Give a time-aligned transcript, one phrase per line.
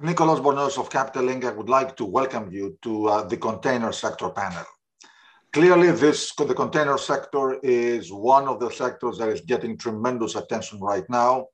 [0.00, 3.92] Nicholas Bornozis of Capital Link, I would like to welcome you to uh, the container
[3.92, 4.64] sector panel.
[5.52, 10.80] Clearly, this the container sector is one of the sectors that is getting tremendous attention
[10.80, 11.46] right now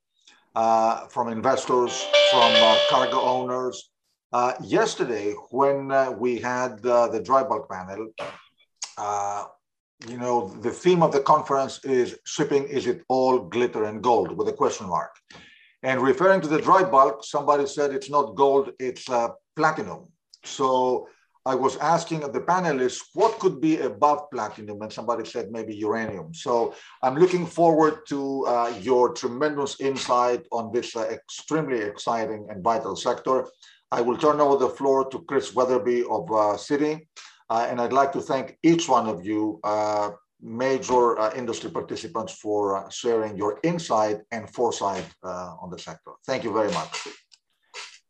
[0.55, 3.91] uh, from investors, from uh, cargo owners.
[4.33, 8.09] Uh, yesterday, when uh, we had uh, the dry bulk panel,
[10.09, 14.35] you know, the theme of the conference is shipping, is it all glitter and gold
[14.35, 15.11] with a question mark.
[15.83, 20.09] And referring to the dry bulk, somebody said it's not gold, it's uh, platinum.
[20.45, 21.09] So
[21.47, 26.35] I was asking the panelists what could be above platinum, and somebody said maybe uranium.
[26.35, 32.63] So I'm looking forward to uh, your tremendous insight on this uh, extremely exciting and
[32.63, 33.47] vital sector.
[33.91, 37.07] I will turn over the floor to Chris Wetherbee of uh, Citi,
[37.49, 40.11] uh, and I'd like to thank each one of you uh,
[40.43, 46.13] major uh, industry participants for uh, sharing your insight and foresight uh, on the sector.
[46.27, 47.09] Thank you very much.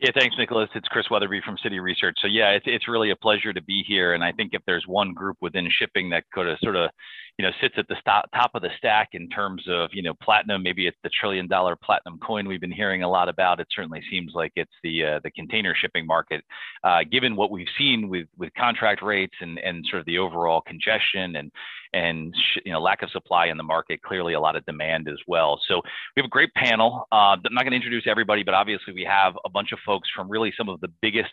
[0.00, 0.70] Yeah, thanks, Nicholas.
[0.74, 2.16] It's Chris Wetherbee from Citi Research.
[2.22, 4.14] So yeah, it's it's really a pleasure to be here.
[4.14, 6.88] And I think if there's one group within shipping that could have sort of,
[7.36, 10.62] you know, sits at the top of the stack in terms of, you know, platinum,
[10.62, 13.60] maybe it's the trillion dollar platinum coin we've been hearing a lot about.
[13.60, 16.44] It certainly seems like it's the uh, the container shipping market,
[16.82, 20.62] uh, given what we've seen with with contract rates and and sort of the overall
[20.62, 21.52] congestion and
[21.92, 24.02] and you know lack of supply in the market.
[24.02, 25.60] Clearly, a lot of demand as well.
[25.66, 25.76] So
[26.16, 27.06] we have a great panel.
[27.12, 30.08] Uh, I'm not going to introduce everybody, but obviously we have a bunch of folks
[30.14, 31.32] from really some of the biggest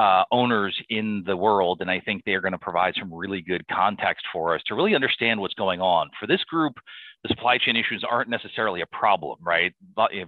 [0.00, 1.82] uh, owners in the world.
[1.82, 4.94] And I think they're going to provide some really good context for us to really
[4.94, 6.08] understand what's going on.
[6.18, 6.72] For this group,
[7.22, 9.74] the supply chain issues aren't necessarily a problem, right?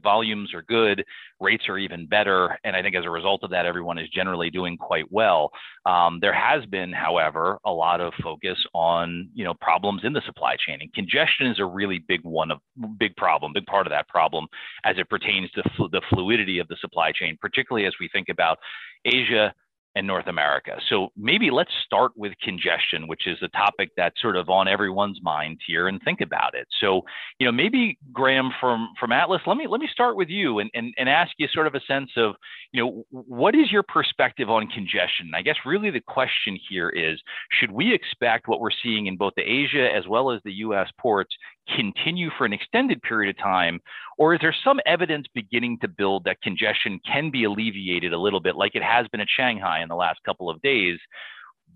[0.02, 1.02] Volumes are good,
[1.40, 2.58] rates are even better.
[2.64, 5.50] And I think as a result of that, everyone is generally doing quite well.
[5.86, 10.20] Um, there has been, however, a lot of focus on, you know, problems in the
[10.26, 12.58] supply chain and congestion is a really big one of
[12.98, 14.46] big problem, big part of that problem
[14.84, 18.28] as it pertains to fl- the fluidity of the supply chain, particularly as we think
[18.28, 18.58] about
[19.06, 19.54] Asia,
[19.94, 20.78] and North America.
[20.88, 25.20] So maybe let's start with congestion, which is a topic that's sort of on everyone's
[25.22, 26.66] mind here, and think about it.
[26.80, 27.02] So,
[27.38, 30.70] you know, maybe Graham from from Atlas, let me let me start with you and
[30.74, 32.34] and, and ask you sort of a sense of,
[32.72, 35.32] you know, what is your perspective on congestion?
[35.34, 37.20] I guess really the question here is,
[37.60, 40.88] should we expect what we're seeing in both the Asia as well as the U.S.
[40.98, 41.34] ports
[41.76, 43.80] continue for an extended period of time?
[44.18, 48.40] Or is there some evidence beginning to build that congestion can be alleviated a little
[48.40, 50.98] bit, like it has been at Shanghai in the last couple of days,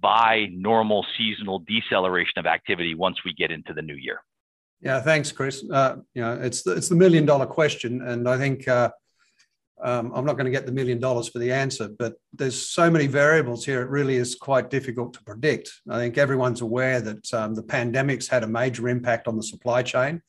[0.01, 4.21] by normal seasonal deceleration of activity once we get into the new year?
[4.81, 5.65] Yeah, thanks, Chris.
[5.71, 8.91] Uh, you know, it's the, it's the million dollar question, and I think uh,
[9.83, 12.91] um, I'm not going to get the million dollars for the answer, but there's so
[12.91, 13.83] many variables here.
[13.83, 15.71] It really is quite difficult to predict.
[15.89, 19.83] I think everyone's aware that um, the pandemic's had a major impact on the supply
[19.83, 20.23] chain.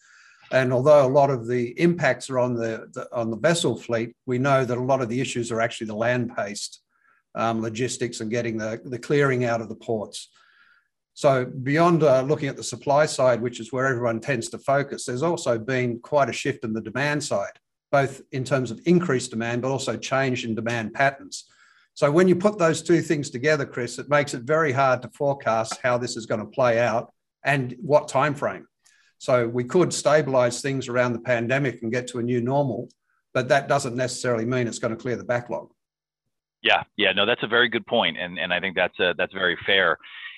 [0.52, 4.16] And although a lot of the impacts are on the, the on the vessel fleet,
[4.26, 6.82] we know that a lot of the issues are actually the land-based
[7.36, 10.30] um, logistics and getting the, the clearing out of the ports.
[11.14, 15.06] So beyond uh, looking at the supply side, which is where everyone tends to focus,
[15.06, 17.60] there's also been quite a shift in the demand side
[17.92, 21.46] both in terms of increased demand, but also change in demand patterns.
[21.94, 25.10] So when you put those two things together, Chris, it makes it very hard to
[25.10, 27.12] forecast how this is going to play out
[27.44, 28.68] and what time frame.
[29.18, 32.90] So we could stabilize things around the pandemic and get to a new normal,
[33.34, 35.72] but that doesn't necessarily mean it's going to clear the backlog.
[36.62, 39.34] Yeah, yeah, no, that's a very good point, and and I think that's a, that's
[39.34, 39.98] very fair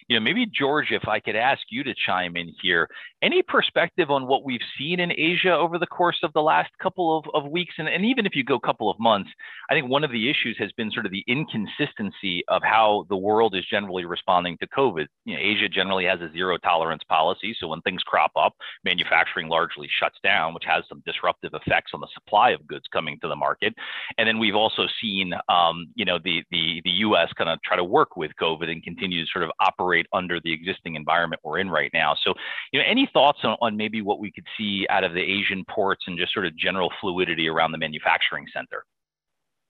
[0.09, 2.89] you know, maybe George, if I could ask you to chime in here,
[3.21, 7.17] any perspective on what we've seen in Asia over the course of the last couple
[7.17, 9.29] of, of weeks, and, and even if you go a couple of months,
[9.69, 13.17] I think one of the issues has been sort of the inconsistency of how the
[13.17, 15.07] world is generally responding to COVID.
[15.25, 18.53] You know, Asia generally has a zero tolerance policy, so when things crop up,
[18.83, 23.19] manufacturing largely shuts down, which has some disruptive effects on the supply of goods coming
[23.21, 23.73] to the market.
[24.17, 27.29] And then we've also seen, um, you know, the the the U.S.
[27.37, 30.53] kind of try to work with COVID and continue to sort of operate under the
[30.53, 32.15] existing environment we're in right now.
[32.23, 32.33] So,
[32.71, 35.63] you know, any thoughts on, on maybe what we could see out of the Asian
[35.65, 38.83] ports and just sort of general fluidity around the manufacturing center?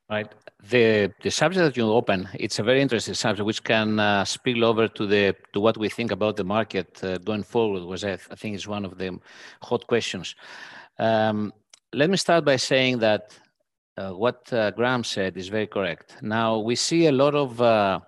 [0.10, 0.32] Right.
[0.68, 4.66] The the subject that you open, it's a very interesting subject, which can uh, spill
[4.66, 7.84] over to the to what we think about the market uh, going forward.
[7.84, 9.20] Was I, I, think is one of the
[9.62, 10.36] hot questions.
[10.98, 11.54] Um,
[11.94, 13.38] let me start by saying that
[13.98, 16.16] uh, what uh, Graham said is very correct.
[16.24, 18.00] Now we see a lot of uh,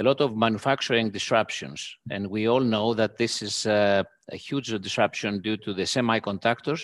[0.00, 1.96] a lot of manufacturing disruptions.
[2.10, 4.02] And we all know that this is uh,
[4.32, 6.82] a huge disruption due to the semiconductors.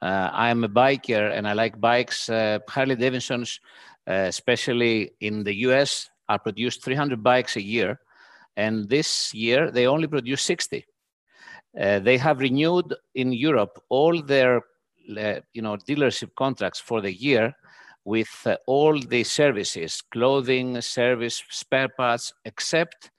[0.00, 2.30] Uh, I'm a biker and I like bikes.
[2.30, 3.58] Uh, Harley Davidson's,
[4.06, 7.98] uh, especially in the US, are produced 300 bikes a year.
[8.56, 10.86] And this year, they only produce 60.
[11.80, 14.62] Uh, they have renewed in Europe all their
[15.18, 17.52] uh, you know, dealership contracts for the year
[18.04, 23.10] with uh, all the services, clothing, service, spare parts, except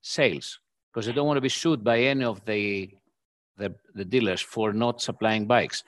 [0.00, 0.58] sales,
[0.90, 2.90] because they don't want to be sued by any of the,
[3.58, 5.84] the, the dealers for not supplying bikes.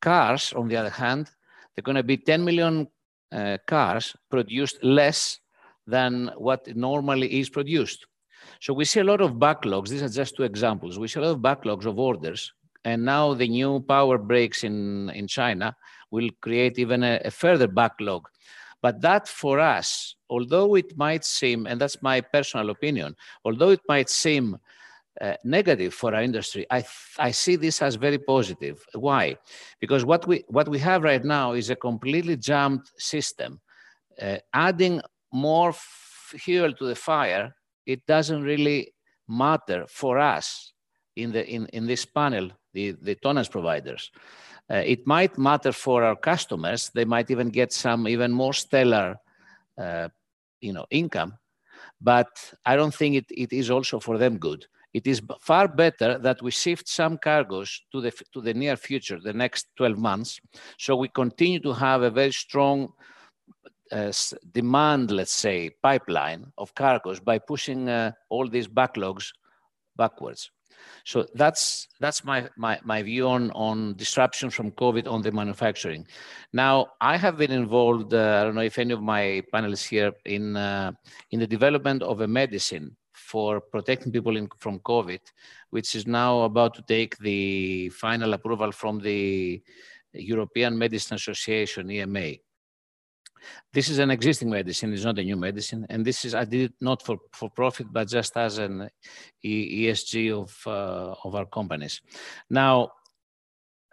[0.00, 1.30] Cars, on the other hand,
[1.74, 2.86] they're going to be 10 million
[3.32, 5.40] uh, cars produced less
[5.86, 8.06] than what normally is produced.
[8.60, 9.88] So we see a lot of backlogs.
[9.88, 10.98] These are just two examples.
[10.98, 12.52] We see a lot of backlogs of orders.
[12.84, 15.76] And now the new power breaks in, in China
[16.10, 18.28] will create even a, a further backlog.
[18.82, 23.80] But that for us, although it might seem, and that's my personal opinion, although it
[23.88, 24.58] might seem
[25.20, 26.84] uh, negative for our industry, I,
[27.18, 28.84] I see this as very positive.
[28.94, 29.38] Why?
[29.80, 33.60] Because what we, what we have right now is a completely jammed system.
[34.20, 35.00] Uh, adding
[35.32, 37.54] more fuel to the fire,
[37.86, 38.92] it doesn't really
[39.26, 40.72] matter for us
[41.16, 44.10] in, the, in, in this panel, the, the tonnage providers.
[44.70, 46.90] Uh, it might matter for our customers.
[46.90, 49.16] They might even get some even more stellar,
[49.78, 50.08] uh,
[50.60, 51.38] you know, income.
[52.00, 54.66] But I don't think it, it is also for them good.
[54.92, 59.20] It is far better that we shift some cargoes to the to the near future,
[59.20, 60.40] the next 12 months,
[60.78, 62.88] so we continue to have a very strong
[63.92, 64.12] uh,
[64.52, 69.32] demand, let's say, pipeline of cargoes by pushing uh, all these backlogs
[69.96, 70.50] backwards.
[71.04, 76.06] So that's that's my my, my view on on disruption from COVID on the manufacturing.
[76.52, 78.12] Now I have been involved.
[78.12, 80.92] Uh, I don't know if any of my panelists here in uh,
[81.30, 85.20] in the development of a medicine for protecting people in, from COVID,
[85.70, 89.62] which is now about to take the final approval from the
[90.12, 92.45] European Medicine Association (EMA).
[93.72, 95.86] This is an existing medicine, it's not a new medicine.
[95.90, 98.88] And this is, I did it not for, for profit, but just as an
[99.44, 102.00] ESG of, uh, of our companies.
[102.48, 102.92] Now,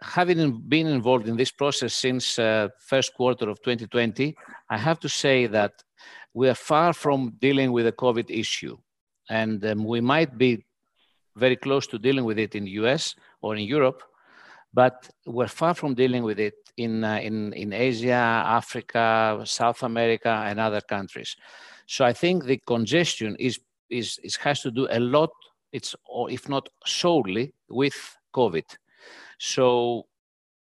[0.00, 4.36] having been involved in this process since uh, first quarter of 2020,
[4.68, 5.72] I have to say that
[6.34, 8.76] we are far from dealing with the COVID issue.
[9.30, 10.64] And um, we might be
[11.36, 14.02] very close to dealing with it in the US or in Europe,
[14.72, 20.44] but we're far from dealing with it in, uh, in, in Asia, Africa, South America,
[20.46, 21.36] and other countries.
[21.86, 23.60] So I think the congestion is,
[23.90, 25.30] is, is has to do a lot,
[25.72, 28.64] it's, or if not solely, with COVID.
[29.38, 30.06] So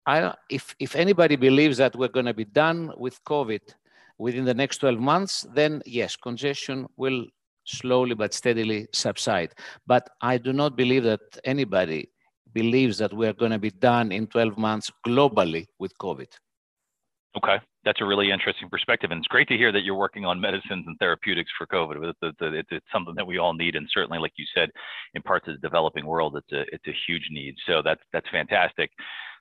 [0.06, 3.60] I, if, if anybody believes that we're going to be done with COVID
[4.18, 7.26] within the next 12 months, then yes, congestion will
[7.64, 9.52] slowly but steadily subside.
[9.86, 12.08] But I do not believe that anybody
[12.52, 16.28] believes that we're going to be done in 12 months globally with COVID.
[17.34, 20.38] Okay, that's a really interesting perspective, and it's great to hear that you're working on
[20.38, 22.12] medicines and therapeutics for COVID.
[22.22, 24.68] It's, it's something that we all need, and certainly, like you said,
[25.14, 27.54] in parts of the developing world, it's a it's a huge need.
[27.66, 28.90] So that's that's fantastic.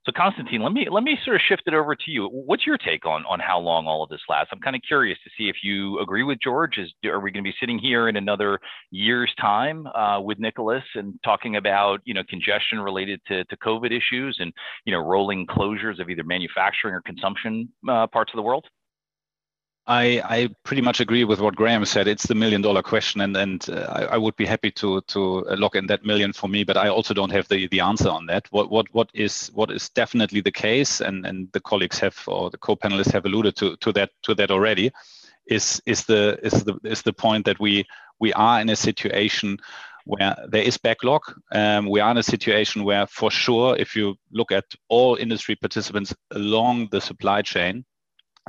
[0.04, 2.26] So Constantine, let me let me sort of shift it over to you.
[2.26, 4.50] What's your take on on how long all of this lasts?
[4.52, 6.80] I'm kind of curious to see if you agree with George.
[6.80, 8.60] Is are we going to be sitting here in another
[8.90, 13.92] year's time uh, with Nicholas and talking about you know congestion related to, to COVID
[13.92, 14.52] issues and
[14.86, 18.66] you know rolling closures of either manufacturing or consumption uh, parts of the world?
[19.92, 22.08] I, I pretty much agree with what Graham said.
[22.08, 25.44] It's the million dollar question, and and uh, I, I, would be happy to to
[25.58, 26.64] lock in that million for me.
[26.64, 28.48] But I also don't have the, the answer on that.
[28.52, 32.50] What what what is what is definitely the case, and and the colleagues have or
[32.50, 34.92] the co-panelists have alluded to to that to that already,
[35.48, 37.86] is is the is the is the point that we
[38.18, 39.58] we are in a situation
[40.06, 41.22] where there is backlog.
[41.52, 45.56] Um, we are in a situation where, for sure, if you look at all industry
[45.56, 47.84] participants along the supply chain,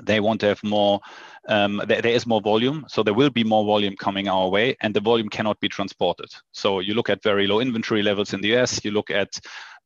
[0.02, 1.00] they want to have more
[1.48, 4.76] um, there, there is more volume so there will be more volume coming our way
[4.80, 6.32] and the volume cannot be transported.
[6.52, 9.38] So you look at very low inventory levels in the us you look at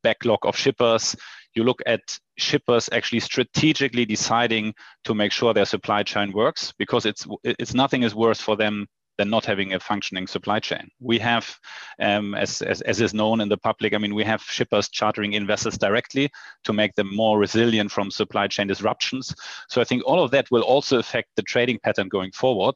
[0.03, 1.17] backlog of shippers
[1.55, 2.01] you look at
[2.37, 8.03] shippers actually strategically deciding to make sure their supply chain works because it's it's nothing
[8.03, 8.87] is worse for them
[9.19, 10.91] than not having a functioning supply chain.
[11.01, 11.59] We have,
[12.01, 15.33] um, as, as, as, is known in the public, I mean, we have shippers chartering
[15.33, 16.31] in vessels directly
[16.65, 19.35] to make them more resilient from supply chain disruptions.
[19.69, 22.75] So I think all of that will also affect the trading pattern going forward.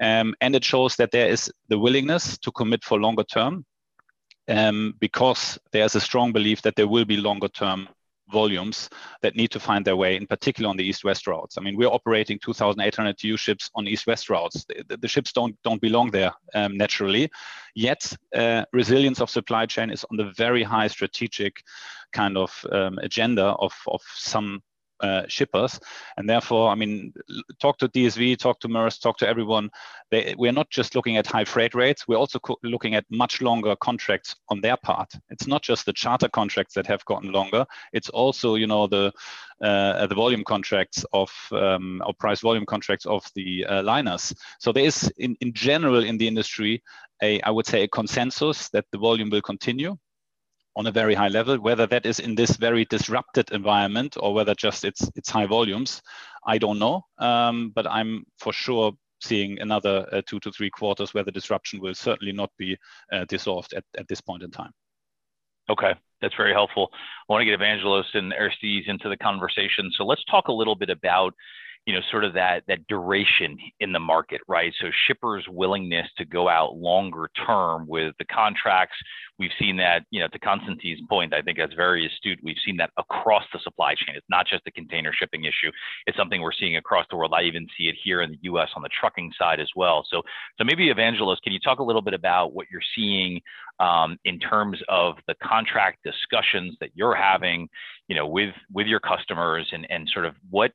[0.00, 3.64] Um, and it shows that there is the willingness to commit for longer term
[4.48, 7.88] um, because there's a strong belief that there will be longer term
[8.30, 8.88] volumes
[9.22, 11.58] that need to find their way, in particular on the east-west routes.
[11.58, 14.64] I mean, we're operating 2,800 TEU ships on east-west routes.
[14.64, 17.30] The, the, ships don't don't belong there um, naturally,
[17.74, 21.62] yet uh, resilience of supply chain is on the very high strategic
[22.12, 24.62] kind of um, agenda of of some
[25.02, 25.80] uh, shippers.
[26.16, 27.12] And therefore, I mean,
[27.60, 29.70] talk to DSV, talk to Maersk, talk to everyone.
[30.10, 33.74] They, we're not just looking at high freight rates, we're also looking at much longer
[33.76, 35.12] contracts on their part.
[35.30, 39.12] It's not just the charter contracts that have gotten longer, it's also, you know, the
[39.60, 44.34] uh, the volume contracts of um, or price volume contracts of the uh, liners.
[44.58, 46.82] So there is, in, in general, in the industry,
[47.22, 49.96] a I would say a consensus that the volume will continue
[50.76, 51.58] on a very high level.
[51.58, 56.02] Whether that is in this very disrupted environment or whether just it's it's high volumes,
[56.46, 57.04] I don't know.
[57.18, 61.80] Um, but I'm for sure seeing another uh, two to three quarters where the disruption
[61.80, 62.76] will certainly not be
[63.12, 64.72] uh, dissolved at, at this point in time.
[65.70, 66.90] Okay, that's very helpful.
[66.92, 69.90] I want to get Evangelos and Aristides into the conversation.
[69.96, 71.34] So let's talk a little bit about
[71.86, 74.72] you know, sort of that that duration in the market, right?
[74.80, 78.96] So shippers' willingness to go out longer term with the contracts.
[79.38, 82.38] We've seen that, you know, to constantine's point, I think that's very astute.
[82.42, 84.14] We've seen that across the supply chain.
[84.14, 85.72] It's not just a container shipping issue.
[86.06, 87.32] It's something we're seeing across the world.
[87.34, 88.68] I even see it here in the U.S.
[88.76, 90.06] on the trucking side as well.
[90.08, 90.22] So,
[90.58, 93.40] so maybe Evangelos, can you talk a little bit about what you're seeing
[93.80, 97.68] um, in terms of the contract discussions that you're having,
[98.06, 100.70] you know, with with your customers, and and sort of what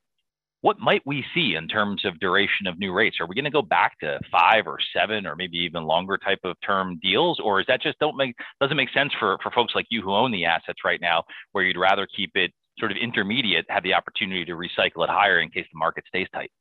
[0.62, 3.18] what might we see in terms of duration of new rates?
[3.20, 6.40] Are we going to go back to five or seven or maybe even longer type
[6.44, 9.74] of term deals, or is that just don't make doesn't make sense for for folks
[9.76, 12.98] like you who own the assets right now, where you'd rather keep it sort of
[12.98, 16.52] intermediate, have the opportunity to recycle it higher in case the market stays tight?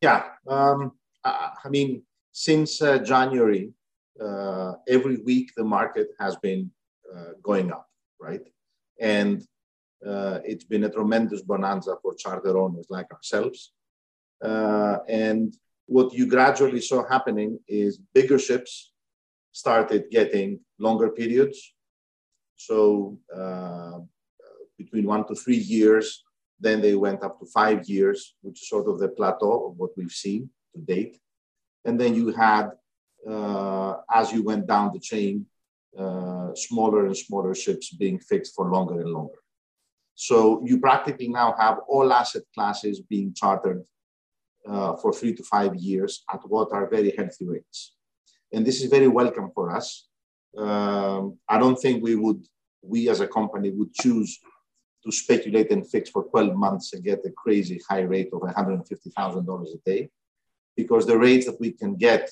[0.00, 0.92] Yeah, um,
[1.24, 3.72] I mean, since uh, January,
[4.22, 6.70] uh, every week the market has been
[7.14, 7.88] uh, going up,
[8.20, 8.40] right?
[8.98, 9.44] And
[10.06, 13.72] uh, it's been a tremendous bonanza for charter owners like ourselves.
[14.42, 18.92] Uh, and what you gradually saw happening is bigger ships
[19.52, 21.74] started getting longer periods.
[22.56, 23.98] So uh,
[24.78, 26.22] between one to three years,
[26.58, 29.90] then they went up to five years, which is sort of the plateau of what
[29.96, 31.18] we've seen to date.
[31.84, 32.70] And then you had,
[33.28, 35.46] uh, as you went down the chain,
[35.98, 39.40] uh, smaller and smaller ships being fixed for longer and longer.
[40.22, 43.82] So you practically now have all asset classes being chartered
[44.68, 47.94] uh, for three to five years at what are very healthy rates.
[48.52, 50.08] And this is very welcome for us.
[50.58, 52.44] Um, I don't think we would,
[52.82, 54.38] we as a company would choose
[55.06, 59.68] to speculate and fix for 12 months and get a crazy high rate of $150,000
[59.74, 60.10] a day
[60.76, 62.30] because the rates that we can get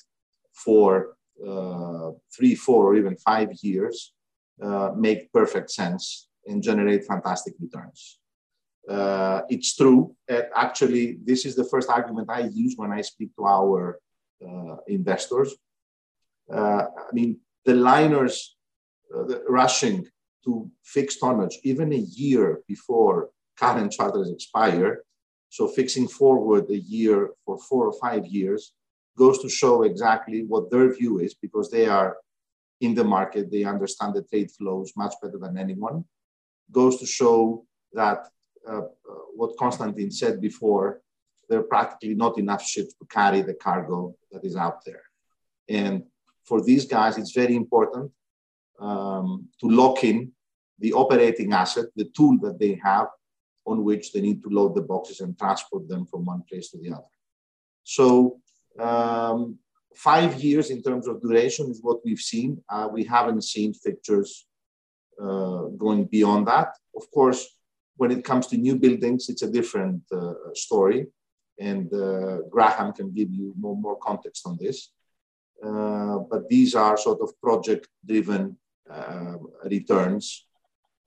[0.53, 4.13] for uh, three, four, or even five years
[4.61, 8.19] uh, make perfect sense and generate fantastic returns.
[8.89, 10.15] Uh, it's true.
[10.55, 13.99] actually, this is the first argument I use when I speak to our
[14.45, 15.53] uh, investors.
[16.51, 18.57] Uh, I mean, the liners
[19.15, 20.07] uh, the rushing
[20.45, 25.03] to fix tonnage even a year before current charters expire,
[25.49, 28.73] so fixing forward a year for four or five years,
[29.17, 32.17] goes to show exactly what their view is because they are
[32.81, 36.05] in the market, they understand the trade flows much better than anyone
[36.71, 38.27] goes to show that
[38.67, 38.83] uh, uh,
[39.35, 41.01] what Constantine said before,
[41.47, 45.03] there are practically not enough ships to carry the cargo that is out there.
[45.67, 46.03] And
[46.45, 48.11] for these guys, it's very important
[48.79, 50.31] um, to lock in
[50.79, 53.07] the operating asset, the tool that they have
[53.65, 56.77] on which they need to load the boxes and transport them from one place to
[56.77, 57.13] the other.
[57.83, 58.39] So
[58.79, 59.57] um,
[59.95, 62.63] five years in terms of duration is what we've seen.
[62.69, 64.47] Uh, we haven't seen fixtures
[65.19, 66.69] going beyond that.
[66.95, 67.47] Of course,
[67.97, 71.07] when it comes to new buildings, it's a different uh, story.
[71.59, 74.93] And uh, Graham can give you more, more context on this.
[76.31, 78.57] but these are sort of project driven
[79.65, 80.25] returns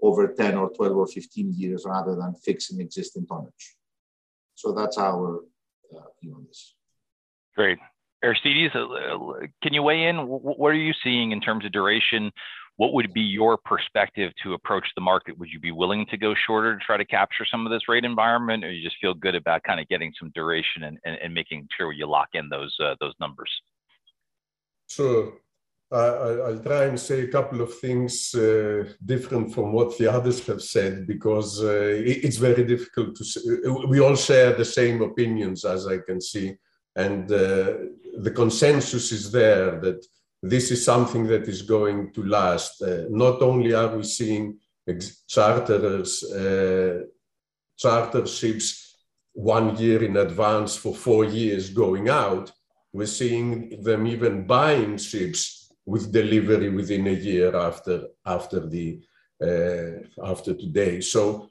[0.03, 3.77] over 10 or 12 or 15 years rather than fixing existing tonnage.
[4.55, 5.45] So that's our
[5.95, 6.75] uh, view on this.
[7.57, 7.79] Great.
[8.25, 9.19] Aristides, uh,
[9.63, 10.17] can you weigh in?
[10.27, 12.31] What are you seeing in terms of duration
[12.83, 15.39] what would be your perspective to approach the market?
[15.39, 18.05] Would you be willing to go shorter to try to capture some of this rate
[18.05, 21.33] environment, or you just feel good about kind of getting some duration and, and, and
[21.33, 23.53] making sure you lock in those uh, those numbers?
[24.91, 25.33] Sure.
[25.93, 30.45] I, will try and say a couple of things uh, different from what the others
[30.49, 33.25] have said because uh, it's very difficult to.
[33.25, 33.41] Say.
[33.93, 36.57] We all share the same opinions, as I can see,
[36.97, 37.75] and uh,
[38.27, 40.05] the consensus is there that
[40.43, 42.83] this is something that is going to last.
[42.83, 44.59] Uh, not only are we seeing
[45.29, 47.03] charterers, uh,
[47.77, 48.97] charter ships
[49.33, 52.53] one year in advance for four years going out,
[52.93, 59.01] we're seeing them even buying ships with delivery within a year after after the
[59.43, 61.01] uh, after today.
[61.01, 61.51] So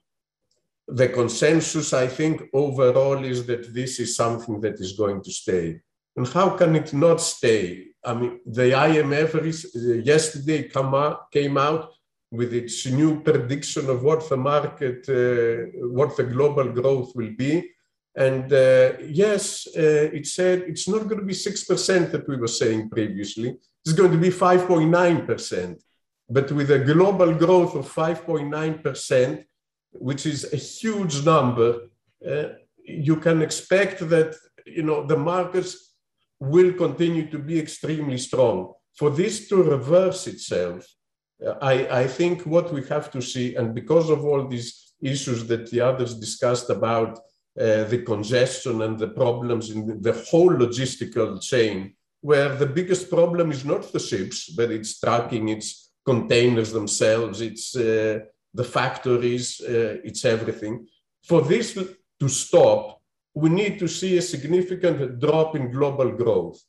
[0.88, 5.82] the consensus, I think, overall is that this is something that is going to stay.
[6.16, 7.91] And how can it not stay?
[8.04, 11.92] I mean, the IMF yesterday out, came out
[12.32, 17.70] with its new prediction of what the market, uh, what the global growth will be.
[18.16, 22.48] And uh, yes, uh, it said it's not going to be 6% that we were
[22.48, 23.58] saying previously.
[23.86, 25.82] It's going to be 5.9%.
[26.30, 29.44] But with a global growth of 5.9%,
[29.92, 31.90] which is a huge number,
[32.26, 32.44] uh,
[32.84, 35.91] you can expect that you know the markets
[36.42, 38.74] will continue to be extremely strong.
[38.98, 40.86] For this to reverse itself,
[41.46, 45.46] uh, I, I think what we have to see, and because of all these issues
[45.48, 47.20] that the others discussed about
[47.60, 53.52] uh, the congestion and the problems in the whole logistical chain, where the biggest problem
[53.52, 58.20] is not the ships, but it's tracking, it's containers themselves, it's uh,
[58.54, 60.88] the factories, uh, it's everything.
[61.24, 61.78] For this
[62.20, 63.01] to stop,
[63.34, 66.60] we need to see a significant drop in global growth.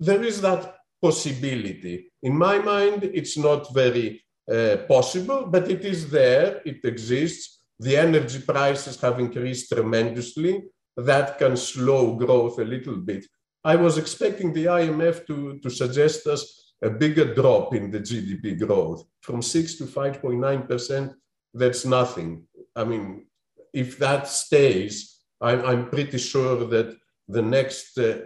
[0.00, 2.10] There is that possibility.
[2.22, 7.62] In my mind, it's not very uh, possible, but it is there, it exists.
[7.78, 10.64] The energy prices have increased tremendously.
[10.96, 13.26] That can slow growth a little bit.
[13.64, 18.58] I was expecting the IMF to, to suggest us a bigger drop in the GDP
[18.58, 21.14] growth from 6 to 5.9%.
[21.52, 22.46] That's nothing.
[22.74, 23.26] I mean,
[23.72, 26.96] if that stays, I'm, I'm pretty sure that
[27.28, 28.18] the next uh,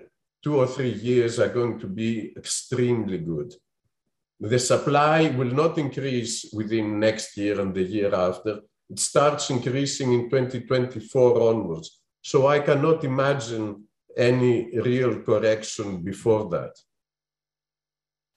[0.43, 3.52] two or three years are going to be extremely good.
[4.38, 8.61] The supply will not increase within next year and the year after.
[8.88, 12.00] It starts increasing in 2024 onwards.
[12.23, 13.85] So I cannot imagine
[14.17, 16.73] any real correction before that.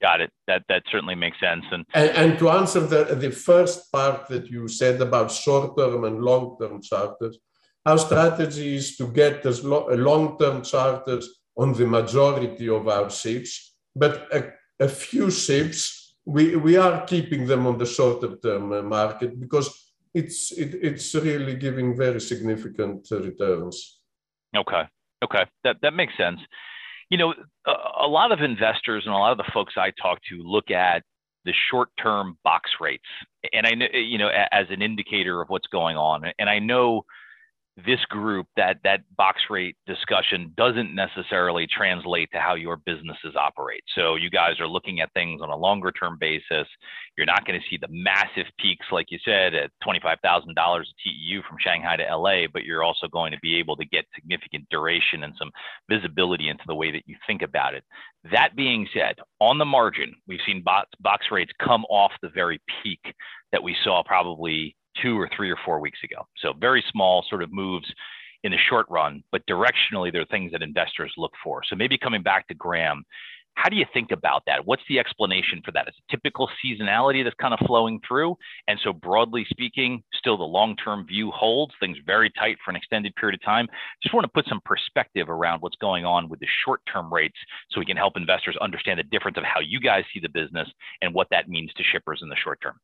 [0.00, 0.30] Got it.
[0.46, 1.64] That that certainly makes sense.
[1.72, 6.20] And and, and to answer the, the first part that you said about short-term and
[6.20, 7.38] long-term charters,
[7.86, 13.76] our strategy is to get as lo- long-term charters on the majority of our ships,
[13.94, 18.80] but a, a few ships we, we are keeping them on the shorter term uh,
[18.80, 24.00] market because it's it, it's really giving very significant returns.
[24.56, 24.84] Okay.
[25.22, 25.44] Okay.
[25.64, 26.40] That that makes sense
[27.10, 27.34] you know,
[27.66, 27.72] a,
[28.06, 31.02] a lot of investors and a lot of the folks I talk to look at
[31.44, 33.04] the short-term box rates,
[33.52, 36.24] and I know, you know, as an indicator of what's going on.
[36.38, 37.04] And I know
[37.76, 43.82] this group that that box rate discussion doesn't necessarily translate to how your businesses operate.
[43.96, 46.68] So you guys are looking at things on a longer term basis.
[47.16, 51.42] You're not going to see the massive peaks like you said at $25000 a teu
[51.48, 55.24] from shanghai to la but you're also going to be able to get significant duration
[55.24, 55.50] and some
[55.90, 57.82] visibility into the way that you think about it.
[58.30, 62.60] That being said on the margin we've seen box, box rates come off the very
[62.82, 63.14] peak
[63.50, 66.26] that we saw probably two or three or four weeks ago.
[66.38, 67.86] So very small sort of moves
[68.42, 71.62] in the short run, but directionally, there are things that investors look for.
[71.68, 73.04] So maybe coming back to Graham,
[73.54, 74.66] how do you think about that?
[74.66, 75.88] What's the explanation for that?
[75.88, 78.36] Is it typical seasonality that's kind of flowing through?
[78.68, 82.76] And so, broadly speaking, still the long term view holds, things very tight for an
[82.76, 83.68] extended period of time.
[84.02, 87.38] Just want to put some perspective around what's going on with the short term rates
[87.70, 90.68] so we can help investors understand the difference of how you guys see the business
[91.00, 92.78] and what that means to shippers in the short term.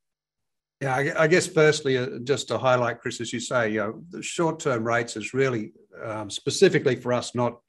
[0.80, 4.02] Yeah, I, I guess firstly, uh, just to highlight, Chris, as you say, you know,
[4.08, 7.60] the short-term rates is really um, specifically for us not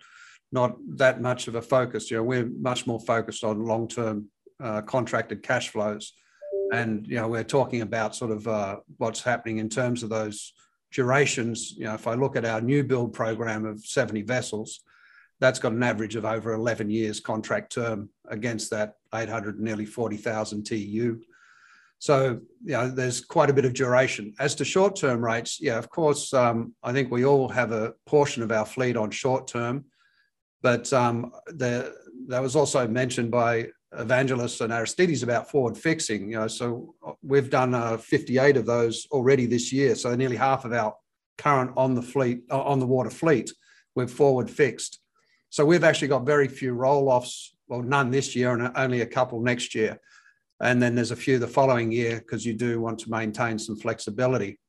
[0.53, 2.11] not that much of a focus.
[2.11, 4.27] You know, we're much more focused on long-term
[4.61, 6.13] uh, contracted cash flows,
[6.73, 10.53] and you know, we're talking about sort of uh, what's happening in terms of those
[10.91, 11.73] durations.
[11.77, 14.81] You know, if I look at our new build program of 70 vessels,
[15.39, 20.63] that's got an average of over 11 years contract term against that 800 nearly 40,000
[20.63, 21.19] TEU.
[22.01, 24.33] So, you know, there's quite a bit of duration.
[24.39, 27.93] As to short term rates, yeah, of course, um, I think we all have a
[28.07, 29.85] portion of our fleet on short term,
[30.63, 31.93] but um, the,
[32.27, 36.31] that was also mentioned by Evangelos and Aristides about forward fixing.
[36.31, 39.93] You know, so we've done uh, 58 of those already this year.
[39.93, 40.95] So nearly half of our
[41.37, 43.53] current on the fleet, uh, on the water fleet,
[43.93, 44.99] we've forward fixed.
[45.51, 47.55] So we've actually got very few roll offs.
[47.67, 49.99] Well, none this year and only a couple next year
[50.61, 53.75] and then there's a few the following year because you do want to maintain some
[53.75, 54.59] flexibility.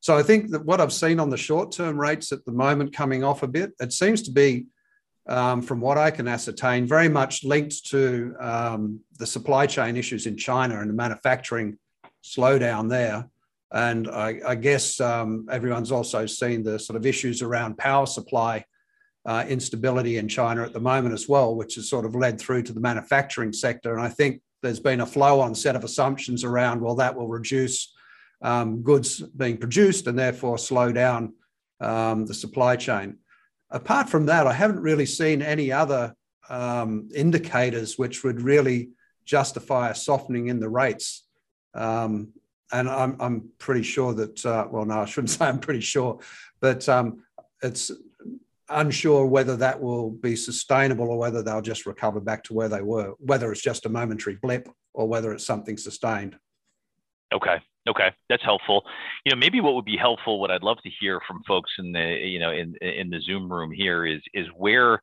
[0.00, 3.24] So I think that what I've seen on the short-term rates at the moment coming
[3.24, 4.66] off a bit, it seems to be,
[5.28, 10.26] um, from what I can ascertain, very much linked to um, the supply chain issues
[10.26, 11.78] in China and the manufacturing
[12.22, 13.28] slowdown there.
[13.72, 18.64] And I, I guess um, everyone's also seen the sort of issues around power supply
[19.26, 22.62] uh, instability in China at the moment as well, which has sort of led through
[22.64, 23.94] to the manufacturing sector.
[23.94, 27.28] And I think there's been a flow on set of assumptions around, well, that will
[27.28, 27.94] reduce
[28.40, 31.34] um, goods being produced and therefore slow down
[31.80, 33.18] um, the supply chain.
[33.70, 36.14] Apart from that, I haven't really seen any other
[36.48, 38.90] um, indicators which would really
[39.26, 41.26] justify a softening in the rates.
[41.74, 42.32] Um,
[42.72, 46.20] and I'm, I'm pretty sure that, uh, well, no, I shouldn't say I'm pretty sure,
[46.60, 47.22] but um,
[47.62, 47.90] it's
[48.68, 52.82] unsure whether that will be sustainable or whether they'll just recover back to where they
[52.82, 56.36] were, whether it's just a momentary blip or whether it's something sustained.
[57.32, 57.58] Okay.
[57.86, 58.82] Okay, that's helpful.
[59.26, 61.92] You know, maybe what would be helpful, what I'd love to hear from folks in
[61.92, 65.02] the, you know, in in the Zoom room here is is where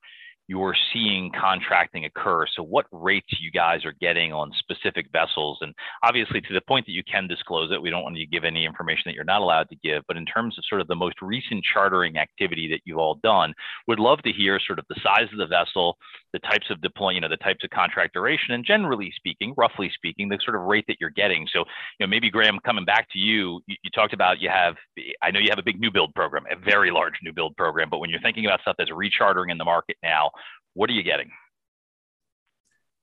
[0.51, 2.45] you're seeing contracting occur.
[2.57, 6.85] So what rates you guys are getting on specific vessels, and obviously to the point
[6.87, 9.23] that you can disclose it, we don't want you to give any information that you're
[9.23, 10.03] not allowed to give.
[10.09, 13.53] But in terms of sort of the most recent chartering activity that you've all done,
[13.87, 15.97] would love to hear sort of the size of the vessel,
[16.33, 19.89] the types of deploy, you know, the types of contract duration, and generally speaking, roughly
[19.95, 21.47] speaking, the sort of rate that you're getting.
[21.53, 24.75] So you know, maybe Graham, coming back to you, you, you talked about you have,
[25.21, 27.89] I know you have a big new build program, a very large new build program,
[27.89, 30.29] but when you're thinking about stuff that's rechartering in the market now,
[30.73, 31.31] what are you getting?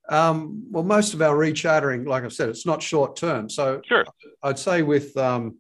[0.09, 3.51] Um, well, most of our rechartering, like I said, it's not short term.
[3.51, 4.07] So sure.
[4.43, 5.59] I'd say with, um,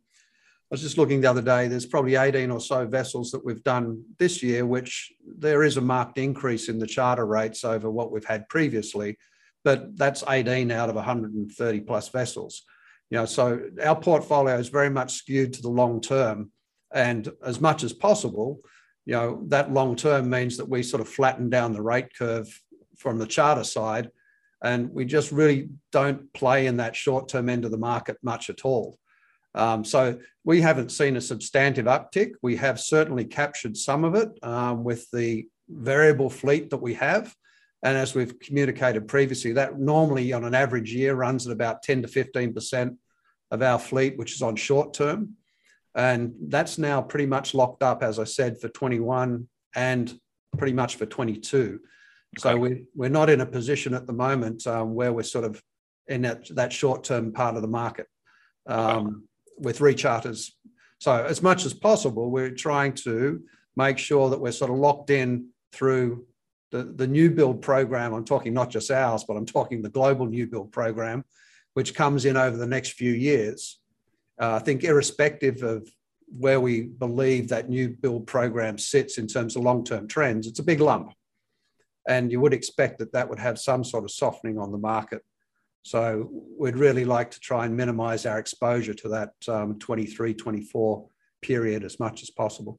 [0.70, 3.62] I was just looking the other day, there's probably 18 or so vessels that we've
[3.62, 8.10] done this year, which there is a marked increase in the charter rates over what
[8.10, 9.18] we've had previously.
[9.64, 12.62] But that's 18 out of 130 plus vessels.
[13.10, 16.52] You know, so our portfolio is very much skewed to the long term.
[16.92, 18.60] And as much as possible,
[19.08, 22.46] you know, that long term means that we sort of flatten down the rate curve
[22.98, 24.10] from the charter side.
[24.62, 28.50] And we just really don't play in that short term end of the market much
[28.50, 28.98] at all.
[29.54, 32.32] Um, so we haven't seen a substantive uptick.
[32.42, 37.34] We have certainly captured some of it um, with the variable fleet that we have.
[37.82, 42.02] And as we've communicated previously, that normally on an average year runs at about 10
[42.02, 42.94] to 15%
[43.52, 45.37] of our fleet, which is on short term.
[45.98, 50.20] And that's now pretty much locked up, as I said, for 21 and
[50.56, 51.58] pretty much for 22.
[51.58, 51.80] Okay.
[52.38, 55.60] So we, we're not in a position at the moment um, where we're sort of
[56.06, 58.06] in that, that short term part of the market
[58.68, 59.16] um, okay.
[59.58, 60.52] with recharters.
[61.00, 63.42] So, as much as possible, we're trying to
[63.76, 66.26] make sure that we're sort of locked in through
[66.70, 68.14] the, the new build program.
[68.14, 71.24] I'm talking not just ours, but I'm talking the global new build program,
[71.74, 73.80] which comes in over the next few years.
[74.40, 75.88] Uh, I think, irrespective of
[76.28, 80.58] where we believe that new build program sits in terms of long term trends, it's
[80.58, 81.12] a big lump.
[82.06, 85.22] And you would expect that that would have some sort of softening on the market.
[85.82, 91.06] So we'd really like to try and minimize our exposure to that um, 23, 24
[91.42, 92.78] period as much as possible.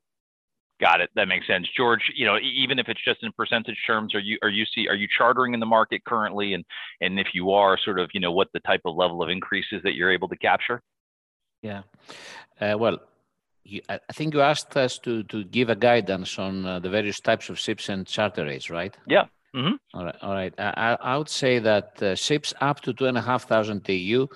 [0.79, 1.09] Got it.
[1.15, 2.01] That makes sense, George.
[2.15, 4.95] You know, even if it's just in percentage terms, are you are you see are
[4.95, 6.63] you chartering in the market currently, and
[7.01, 9.81] and if you are, sort of, you know, what the type of level of increases
[9.83, 10.81] that you're able to capture?
[11.61, 11.83] Yeah.
[12.59, 12.99] Uh, well,
[13.63, 17.19] you, I think you asked us to, to give a guidance on uh, the various
[17.19, 18.95] types of ships and charter rates, right?
[19.07, 19.25] Yeah.
[19.55, 19.75] Mm-hmm.
[19.93, 20.15] All right.
[20.21, 20.53] All right.
[20.57, 24.27] I, I would say that uh, ships up to two and a half thousand TEU,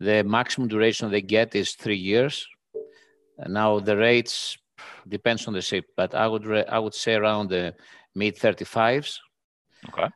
[0.00, 2.46] the maximum duration they get is three years.
[3.46, 4.58] Now the rates
[5.06, 7.74] depends on the ship, but I would re- I would say around the
[8.14, 9.18] mid 35s.
[9.88, 10.08] Okay.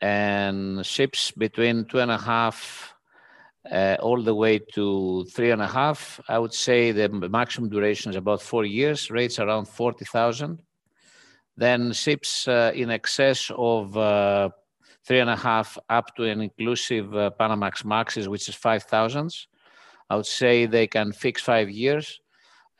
[0.00, 2.93] And ships between two and a half
[3.70, 6.20] uh, all the way to three and a half.
[6.28, 10.60] I would say the maximum duration is about four years, rates around 40,000.
[11.56, 14.50] Then ships uh, in excess of uh,
[15.04, 19.34] three and a half up to an inclusive uh, Panamax Maxes, which is 5,000.
[20.10, 22.20] I would say they can fix five years,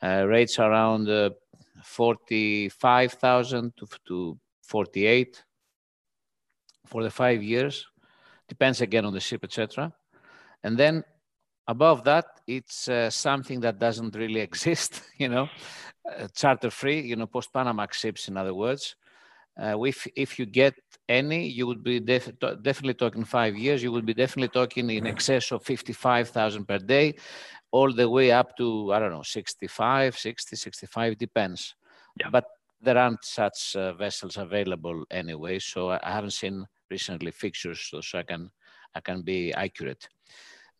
[0.03, 1.31] uh, rates around uh,
[1.83, 5.43] 45,000 to, to 48
[6.85, 7.85] for the five years.
[8.47, 9.91] Depends again on the ship, etc.
[10.65, 11.03] And then
[11.67, 15.47] above that, it's uh, something that doesn't really exist, you know,
[16.11, 18.95] uh, charter free, you know, post Panamax ships, in other words.
[19.61, 20.73] Uh, if, if you get
[21.07, 22.29] any, you would be def
[22.61, 23.81] definitely talking five years.
[23.81, 27.15] You would be definitely talking in excess of 55,000 per day,
[27.71, 31.75] all the way up to, I don't know, 65, 60, 65, depends.
[32.19, 32.29] Yeah.
[32.31, 32.45] But
[32.81, 35.59] there aren't such uh, vessels available anyway.
[35.59, 38.49] So I haven't seen recently fixtures, so, so I can
[38.95, 40.07] I can be accurate.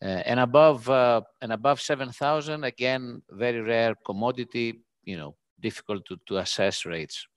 [0.01, 6.17] Uh, and above uh, and above 7,000, again, very rare commodity, you know, difficult to,
[6.27, 7.27] to assess rates.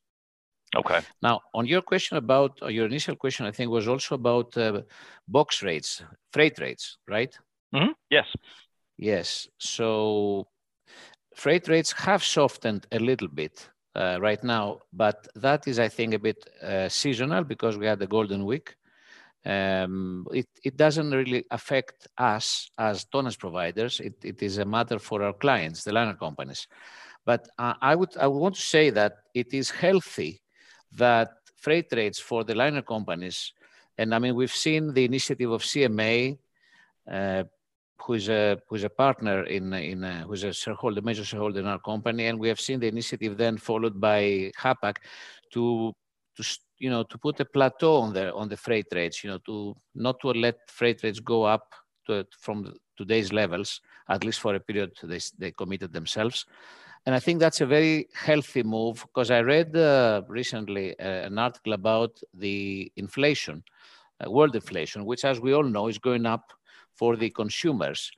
[0.77, 1.01] Okay.
[1.23, 4.83] Now, on your question about your initial question, I think was also about uh,
[5.27, 7.37] box rates, freight rates, right?
[7.75, 7.93] Mm-hmm.
[8.11, 8.27] Yes.
[8.99, 9.49] Yes.
[9.59, 10.49] So
[11.35, 16.15] freight rates have softened a little bit uh, right now, but that is, I think,
[16.15, 18.75] a bit uh, seasonal because we had the Golden Week.
[19.45, 24.01] Um, it, it doesn't really affect us as tonnage providers.
[24.01, 26.67] It, it is a matter for our clients, the liner companies.
[27.25, 30.41] But uh, I, would, I would want to say that it is healthy
[30.97, 33.53] that freight rates for the liner companies,
[33.97, 36.39] and I mean, we've seen the initiative of CMA,
[37.11, 37.45] uh,
[38.01, 41.81] who's a who's a partner in in uh, who's a shareholder, major shareholder in our
[41.81, 44.97] company, and we have seen the initiative then followed by Hapag
[45.53, 45.93] to
[46.39, 49.39] to you know to put a plateau on the on the freight rates, you know,
[49.47, 51.75] to not to let freight rates go up
[52.07, 56.47] to, from today's levels, at least for a period they they committed themselves.
[57.07, 61.39] And I think that's a very healthy move because I read uh, recently uh, an
[61.39, 63.63] article about the inflation,
[64.21, 66.53] uh, world inflation, which, as we all know, is going up
[66.95, 68.11] for the consumers.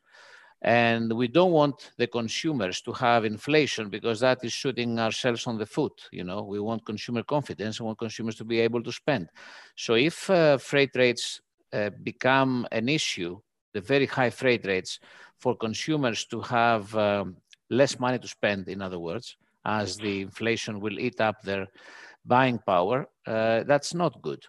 [0.62, 5.56] And we don't want the consumers to have inflation because that is shooting ourselves on
[5.56, 6.08] the foot.
[6.12, 7.80] You know, we want consumer confidence.
[7.80, 9.30] We want consumers to be able to spend.
[9.74, 11.40] So if uh, freight rates
[11.72, 13.40] uh, become an issue,
[13.72, 14.98] the very high freight rates
[15.38, 17.36] for consumers to have um,
[17.70, 21.66] less money to spend, in other words, as the inflation will eat up their
[22.24, 24.44] buying power, uh, that's not good.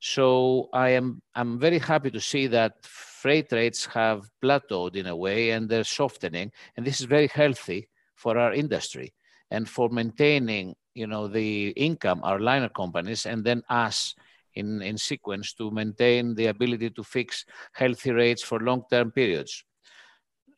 [0.00, 5.16] So I am I'm very happy to see that freight rates have plateaued in a
[5.16, 9.12] way and they're softening, and this is very healthy for our industry
[9.50, 14.14] and for maintaining you know the income our liner companies and then us
[14.54, 19.64] in, in sequence to maintain the ability to fix healthy rates for long-term periods.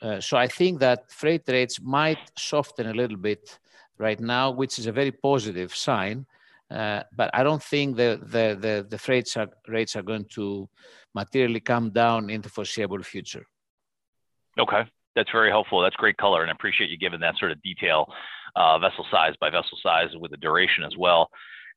[0.01, 3.59] Uh, so I think that freight rates might soften a little bit
[3.99, 6.27] right now, which is a very positive sign.
[6.71, 10.69] Uh, but I don't think the, the, the, the freight are, rates are going to
[11.15, 13.45] materially come down in the foreseeable future.
[14.59, 14.83] Okay,
[15.17, 15.81] that's very helpful.
[15.81, 18.07] That's great color, and I appreciate you giving that sort of detail,
[18.55, 21.29] uh, vessel size by vessel size with the duration as well.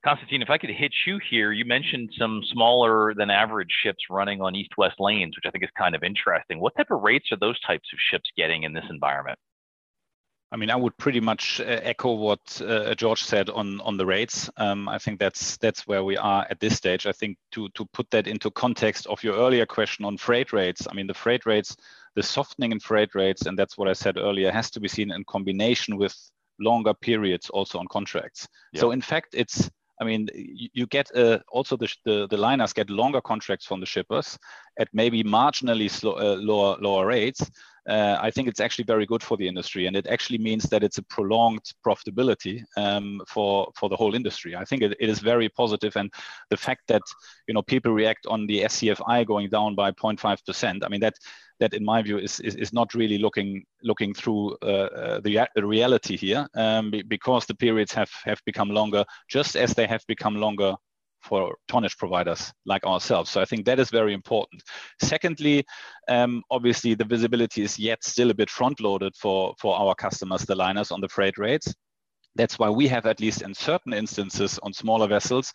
[0.06, 4.42] Constantine, if I could hit you here, you mentioned some smaller than average ships running
[4.42, 6.60] on east-west lanes, which I think is kind of interesting.
[6.60, 9.40] What type of rates are those types of ships getting in this environment?
[10.54, 14.06] I mean, I would pretty much uh, echo what uh, George said on on the
[14.06, 14.52] rates.
[14.58, 17.08] Um, I think that's that's where we are at this stage.
[17.08, 20.88] I think to to put that into context of your earlier question on freight rates.
[20.88, 21.76] I mean, the freight rates,
[22.16, 25.12] the softening in freight rates, and that's what I said earlier, has to be seen
[25.12, 26.16] in combination with
[26.60, 28.48] longer periods also on contracts.
[28.74, 28.82] Yep.
[28.82, 32.74] So in fact, it's I mean, you, you get uh, also the, the, the liners
[32.74, 34.38] get longer contracts from the shippers
[34.80, 37.42] at maybe marginally slow, uh, lower lower rates,
[37.88, 40.84] uh, I think it's actually very good for the industry, and it actually means that
[40.84, 44.56] it's a prolonged profitability um, for for the whole industry.
[44.56, 46.13] I think it, it is very positive, and
[46.50, 47.02] the fact that
[47.48, 51.15] you know people react on the SCFI going down by 0.5 percent, I mean that
[51.60, 55.48] that in my view is is, is not really looking looking through uh, uh, the,
[55.56, 60.04] the reality here, um, because the periods have have become longer, just as they have
[60.08, 60.76] become longer
[61.24, 63.30] for tonnage providers like ourselves.
[63.30, 64.62] So I think that is very important.
[65.02, 65.66] Secondly,
[66.08, 70.44] um, obviously the visibility is yet still a bit front loaded for, for our customers,
[70.44, 71.74] the liners on the freight rates.
[72.36, 75.54] That's why we have, at least in certain instances on smaller vessels,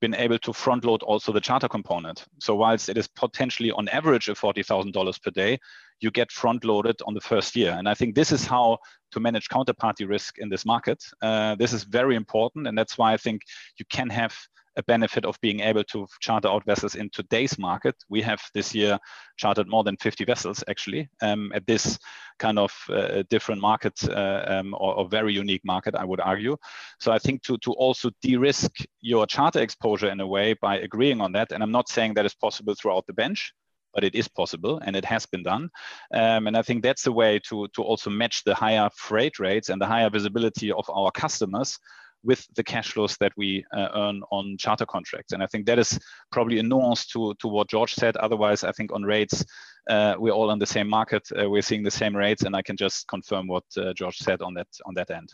[0.00, 2.26] been able to front load also the charter component.
[2.38, 5.58] So whilst it is potentially on average a $40,000 per day,
[6.00, 7.74] you get front loaded on the first year.
[7.76, 8.78] And I think this is how
[9.12, 11.02] to manage counterparty risk in this market.
[11.22, 12.66] Uh, this is very important.
[12.66, 13.42] And that's why I think
[13.78, 14.36] you can have
[14.78, 17.96] a benefit of being able to charter out vessels in today's market.
[18.08, 18.98] We have this year
[19.36, 21.98] chartered more than 50 vessels actually um, at this
[22.38, 26.56] kind of uh, different market uh, um, or, or, very unique market, I would argue.
[27.00, 31.20] So I think to, to also de-risk your charter exposure in a way by agreeing
[31.20, 33.52] on that, and I'm not saying that is possible throughout the bench,
[33.92, 35.68] but it is possible and it has been done.
[36.14, 39.70] Um, and I think that's a way to, to also match the higher freight rates
[39.70, 41.78] and the higher visibility of our customers
[42.24, 45.32] with the cash flows that we uh, earn on charter contracts.
[45.32, 45.98] And I think that is
[46.32, 48.16] probably a nuance to, to what George said.
[48.16, 49.44] Otherwise, I think on rates,
[49.88, 51.26] uh, we're all on the same market.
[51.38, 54.42] Uh, we're seeing the same rates, and I can just confirm what uh, George said
[54.42, 55.30] on that on that end.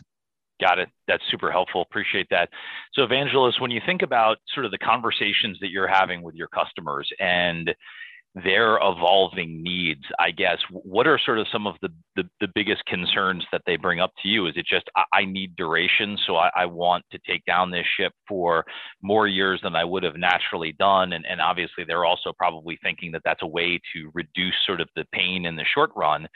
[0.61, 0.89] Got it.
[1.07, 1.81] That's super helpful.
[1.81, 2.49] Appreciate that.
[2.93, 6.47] So, Evangelos, when you think about sort of the conversations that you're having with your
[6.47, 7.75] customers and
[8.43, 12.85] their evolving needs, I guess, what are sort of some of the, the, the, biggest
[12.85, 14.47] concerns that they bring up to you?
[14.47, 17.85] Is it just, I, I need duration, so I, I, want to take down this
[17.97, 18.65] ship for
[19.01, 21.13] more years than I would have naturally done?
[21.13, 24.89] And, and obviously, they're also probably thinking that that's a way to reduce sort of
[24.97, 26.27] the pain in the short run.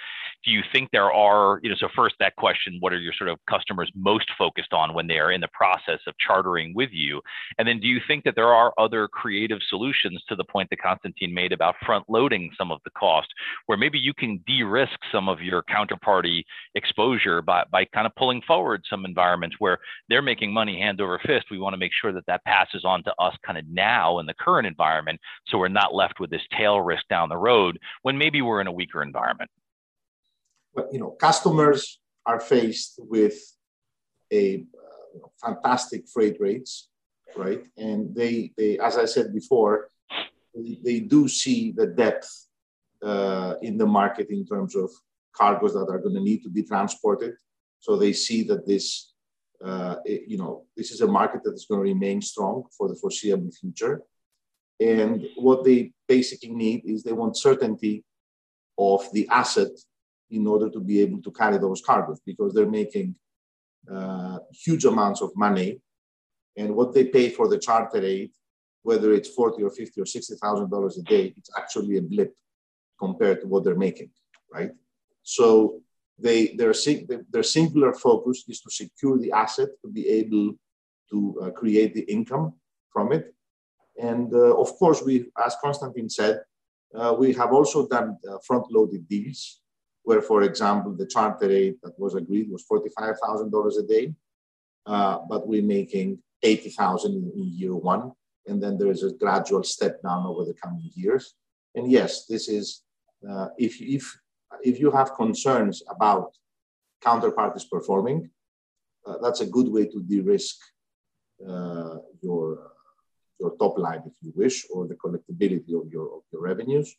[0.45, 3.29] Do you think there are, you know, so first, that question, what are your sort
[3.29, 7.19] of customers most focused on when they are in the process of chartering with you?
[7.57, 10.81] And then do you think that there are other creative solutions to the point that
[10.81, 13.29] Constantine made about front loading some of the cost,
[13.65, 16.43] where maybe you can de-risk some of your counterparty
[16.75, 21.19] exposure by, by kind of pulling forward some environments where they're making money hand over
[21.25, 21.47] fist.
[21.49, 24.27] We want to make sure that that passes on to us kind of now in
[24.27, 28.19] the current environment, so we're not left with this tail risk down the road when
[28.19, 29.49] maybe we're in a weaker environment.
[30.75, 33.37] But you know, customers are faced with
[34.31, 34.63] a
[35.15, 36.89] uh, fantastic freight rates,
[37.35, 37.63] right?
[37.77, 39.89] And they, they, as I said before,
[40.55, 42.29] they do see the depth
[43.03, 44.89] uh, in the market in terms of
[45.33, 47.33] cargoes that are going to need to be transported.
[47.79, 49.13] So they see that this,
[49.63, 52.87] uh, it, you know, this is a market that is going to remain strong for
[52.87, 54.01] the foreseeable future.
[54.79, 58.03] And what they basically need is they want certainty
[58.77, 59.71] of the asset
[60.29, 63.15] in order to be able to carry those cargoes because they're making
[63.91, 65.81] uh, huge amounts of money.
[66.55, 68.33] And what they pay for the charter rate,
[68.89, 72.31] whether it's 40 or 50 or $60,000 a day, it's actually a blip
[73.03, 74.09] compared to what they're making,
[74.51, 74.71] right?
[75.21, 75.45] So
[76.17, 76.73] they, their,
[77.33, 80.45] their singular focus is to secure the asset to be able
[81.11, 82.53] to uh, create the income
[82.93, 83.25] from it.
[84.01, 85.13] And uh, of course, we,
[85.45, 86.35] as Konstantin said,
[86.99, 89.61] uh, we have also done uh, front-loaded deals
[90.01, 94.05] where, for example, the charter rate that was agreed was $45,000 a day,
[94.87, 98.13] uh, but we're making 80,000 in, in year one.
[98.49, 101.35] And then there is a gradual step down over the coming years.
[101.75, 102.83] And yes, this is,
[103.29, 104.03] uh, if, if,
[104.63, 106.29] if you have concerns about
[107.01, 108.29] counterparties performing,
[109.05, 110.57] uh, that's a good way to de-risk
[111.47, 112.71] uh, your,
[113.39, 116.95] your top line, if you wish, or the collectability of your, of your revenues.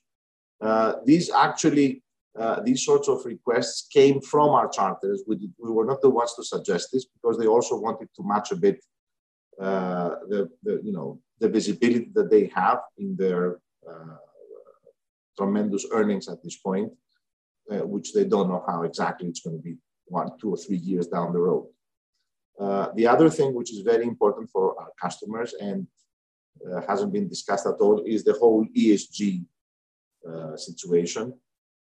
[0.60, 2.02] Uh, these actually
[2.38, 5.22] uh, these sorts of requests came from our charters.
[5.26, 8.52] We, we were not the ones to suggest this because they also wanted to match
[8.52, 8.78] a bit
[9.60, 14.16] uh, the, the, you know, the visibility that they have in their uh,
[15.36, 16.92] tremendous earnings at this point,
[17.70, 19.76] uh, which they don't know how exactly it's going to be
[20.06, 21.66] one, two or three years down the road.
[22.58, 25.86] Uh, the other thing which is very important for our customers and
[26.86, 29.46] hasn't been discussed at all is the whole ESG
[30.56, 31.32] situation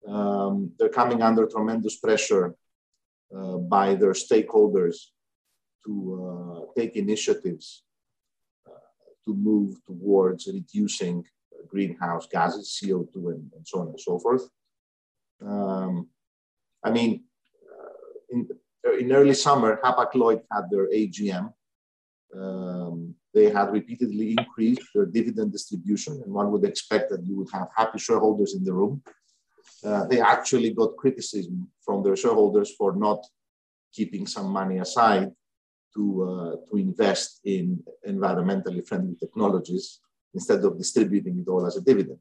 [0.07, 2.55] um, they're coming under tremendous pressure
[3.37, 4.97] uh, by their stakeholders
[5.85, 7.90] to uh, take initiatives uh,
[9.25, 11.25] to move towards reducing
[11.69, 14.49] greenhouse gases, CO2, and, and so on and so forth.
[15.45, 16.09] Um,
[16.83, 17.25] I mean,
[17.71, 17.93] uh,
[18.31, 18.49] in,
[18.99, 21.53] in early summer, Hapag-Lloyd had their AGM.
[22.35, 27.51] Um, they had repeatedly increased their dividend distribution, and one would expect that you would
[27.53, 29.03] have happy shareholders in the room.
[29.85, 33.25] Uh, they actually got criticism from their shareholders for not
[33.93, 35.31] keeping some money aside
[35.95, 40.01] to, uh, to invest in environmentally friendly technologies
[40.35, 42.19] instead of distributing it all as a dividend.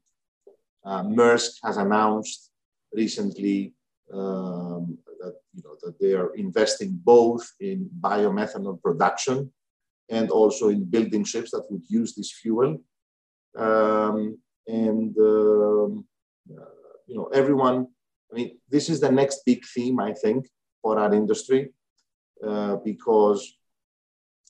[0.84, 2.51] Uh, Maersk has announced
[2.93, 3.73] recently
[4.12, 9.51] um, that, you know, that they are investing both in biomethanol production
[10.10, 12.82] and also in building ships that would use this fuel.
[13.58, 16.05] Um, and um,
[16.51, 16.65] uh,
[17.05, 17.88] you know, everyone,
[18.32, 20.47] I mean, this is the next big theme, I think,
[20.82, 21.71] for our industry,
[22.45, 23.58] uh, because,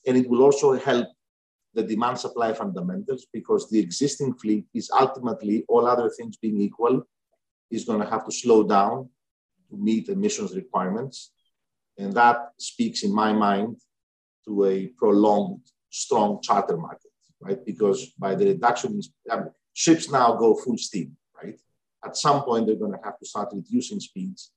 [0.06, 1.08] and it will also help
[1.74, 7.02] the demand supply fundamentals because the existing fleet is ultimately, all other things being equal,
[7.70, 9.08] is going to have to slow down
[9.70, 11.32] to meet emissions requirements.
[11.96, 13.76] And that speaks, in my mind,
[14.46, 15.60] to a prolonged,
[15.90, 17.64] strong charter market, right?
[17.64, 21.58] Because by the reduction, I mean, ships now go full steam, right?
[22.04, 24.52] at some point they're going to have to start reducing speeds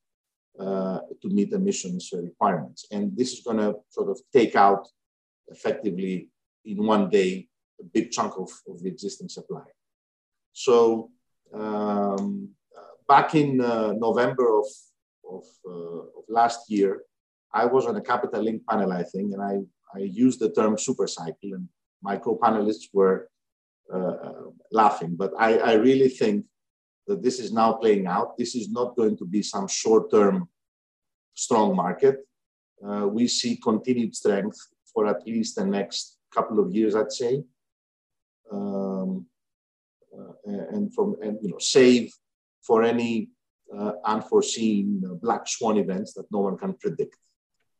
[0.59, 2.85] uh, to meet emissions requirements.
[2.91, 4.87] And this is going to sort of take out
[5.47, 6.29] effectively
[6.65, 7.47] in one day
[7.79, 9.63] a big chunk of, of the existing supply.
[10.53, 11.09] So
[11.53, 12.49] um,
[13.07, 14.65] back in uh, November of,
[15.29, 17.01] of, uh, of, last year,
[17.53, 19.59] I was on a Capital Link panel, I think, and I,
[19.95, 21.67] I used the term super cycle, and
[22.01, 23.29] my co-panelists were
[23.93, 25.15] uh, uh, laughing.
[25.15, 26.45] But I, I really think
[27.07, 28.37] that this is now playing out.
[28.37, 30.47] This is not going to be some short term
[31.33, 32.17] strong market.
[32.85, 34.57] Uh, we see continued strength
[34.93, 37.43] for at least the next couple of years, I'd say.
[38.51, 39.25] Um,
[40.17, 42.13] uh, and from and you know save
[42.61, 43.29] for any
[43.75, 47.17] uh, unforeseen uh, black swan events that no one can predict.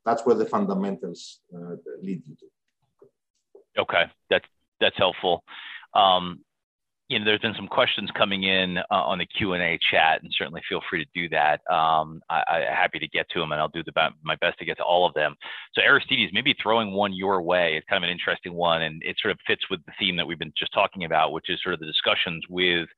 [0.06, 3.82] That's where the fundamentals uh, lead you to.
[3.82, 4.47] Okay, that's
[4.80, 5.43] that's helpful.
[5.93, 6.39] Um,
[7.13, 10.23] you know, there's been some questions coming in uh, on the Q and A chat,
[10.23, 11.62] and certainly feel free to do that.
[11.71, 14.65] Um, I, am happy to get to them, and I'll do the, my best to
[14.65, 15.35] get to all of them.
[15.75, 19.15] So, Aristides, maybe throwing one your way is kind of an interesting one, and it
[19.21, 21.75] sort of fits with the theme that we've been just talking about, which is sort
[21.75, 22.90] of the discussions with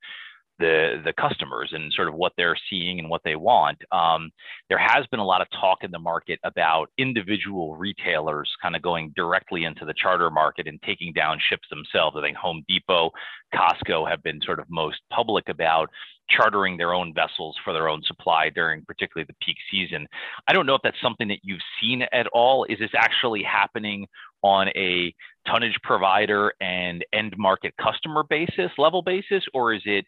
[0.58, 3.78] the the customers and sort of what they're seeing and what they want.
[3.92, 4.30] Um,
[4.68, 8.82] there has been a lot of talk in the market about individual retailers kind of
[8.82, 12.16] going directly into the charter market and taking down ships themselves.
[12.18, 13.10] I think Home Depot,
[13.54, 15.90] Costco have been sort of most public about
[16.28, 20.06] chartering their own vessels for their own supply during particularly the peak season.
[20.48, 22.64] I don't know if that's something that you've seen at all.
[22.64, 24.06] Is this actually happening
[24.42, 25.14] on a
[25.46, 30.04] tonnage provider and end market customer basis level basis, or is it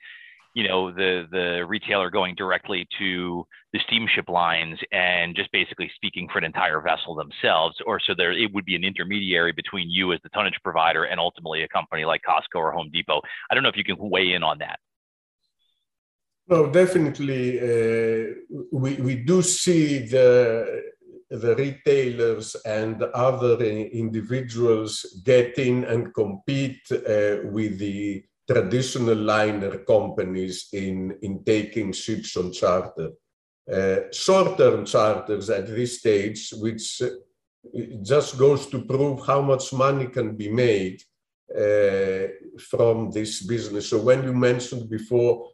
[0.58, 6.28] you know the the retailer going directly to the steamship lines and just basically speaking
[6.32, 10.12] for an entire vessel themselves or so there it would be an intermediary between you
[10.12, 13.20] as the tonnage provider and ultimately a company like Costco or Home Depot.
[13.48, 14.78] I don't know if you can weigh in on that.
[16.48, 18.24] No definitely uh,
[18.72, 19.84] we we do see
[20.14, 20.26] the
[21.30, 23.54] the retailers and other
[24.04, 24.92] individuals
[25.22, 32.50] get in and compete uh, with the traditional liner companies in, in taking ships on
[32.52, 33.10] charter.
[33.70, 37.08] Uh, short-term charters at this stage, which uh,
[38.02, 41.02] just goes to prove how much money can be made
[41.54, 42.28] uh,
[42.58, 43.90] from this business.
[43.90, 45.50] So when you mentioned before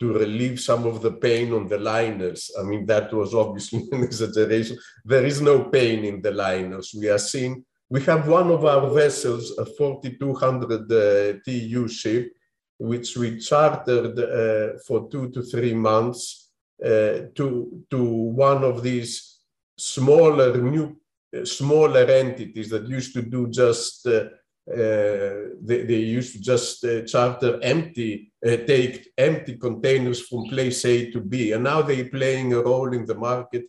[0.00, 4.04] to relieve some of the pain on the liners, I mean, that was obviously an
[4.04, 4.78] exaggeration.
[5.04, 6.94] There is no pain in the liners.
[6.98, 12.32] We are seeing, we have one of our vessels, a 4,200 uh, TEU ship,
[12.78, 16.50] which we chartered uh, for two to three months
[16.84, 19.40] uh, to, to one of these
[19.76, 20.96] smaller new
[21.44, 24.24] smaller entities that used to do just uh,
[24.70, 30.84] uh, they, they, used to just uh, charter empty, uh, take empty containers from place
[30.84, 31.52] A to B.
[31.52, 33.64] And now they're playing a role in the market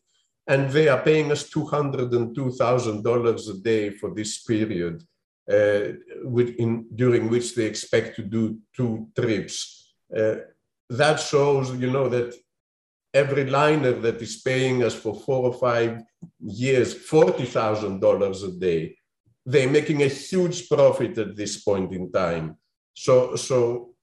[0.45, 5.05] and they are paying us $202,000 a day for this period uh,
[5.49, 9.93] in, during which they expect to do two trips.
[10.15, 10.35] Uh,
[10.89, 12.33] that shows, you know, that
[13.13, 16.01] every liner that is paying us for four or five
[16.39, 18.95] years $40,000 a day,
[19.45, 22.57] they're making a huge profit at this point in time.
[22.93, 23.95] So, so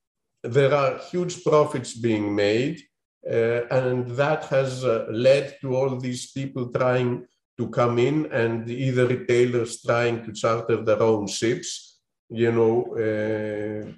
[0.42, 2.80] there are huge profits being made,
[3.28, 7.26] uh, and that has uh, led to all these people trying
[7.58, 11.98] to come in and either retailers trying to charter their own ships,
[12.28, 12.82] you know.
[12.96, 13.92] Uh,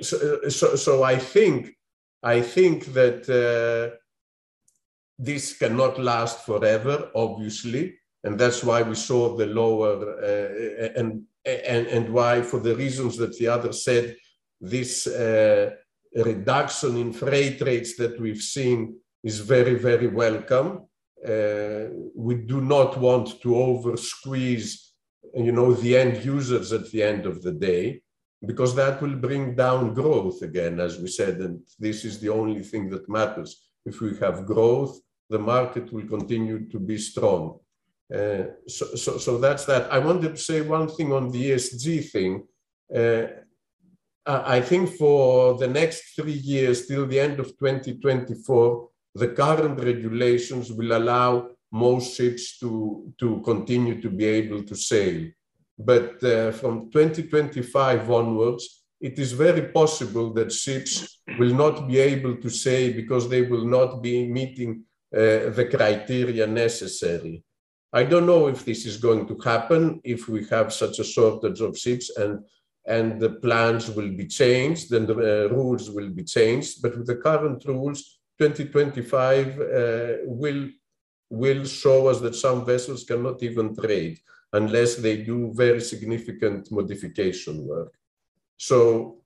[0.00, 1.74] so, so, so, I think
[2.22, 3.96] I think that uh,
[5.18, 11.86] this cannot last forever, obviously, and that's why we saw the lower uh, and and
[11.88, 14.16] and why, for the reasons that the other said,
[14.60, 15.70] this uh,
[16.14, 20.86] reduction in freight rates that we've seen is very very welcome
[22.14, 24.92] we do not want to over squeeze
[25.34, 28.00] you know the end users at the end of the day
[28.46, 32.62] because that will bring down growth again as we said and this is the only
[32.62, 33.68] thing that matters.
[33.84, 37.58] If we have growth the market will continue to be strong.
[38.14, 39.92] Uh, so, so, so that's that.
[39.92, 42.44] I wanted to say one thing on the esg thing.
[42.94, 43.26] Uh,
[44.28, 50.70] i think for the next three years till the end of 2024 the current regulations
[50.72, 55.28] will allow most ships to, to continue to be able to sail.
[55.78, 62.36] But uh, from 2025 onwards, it is very possible that ships will not be able
[62.36, 67.42] to sail because they will not be meeting uh, the criteria necessary.
[67.92, 71.60] I don't know if this is going to happen, if we have such a shortage
[71.60, 72.40] of ships and,
[72.86, 76.82] and the plans will be changed, then the uh, rules will be changed.
[76.82, 80.68] But with the current rules, 2025 uh, will,
[81.30, 84.18] will show us that some vessels cannot even trade
[84.52, 87.92] unless they do very significant modification work.
[88.56, 89.18] So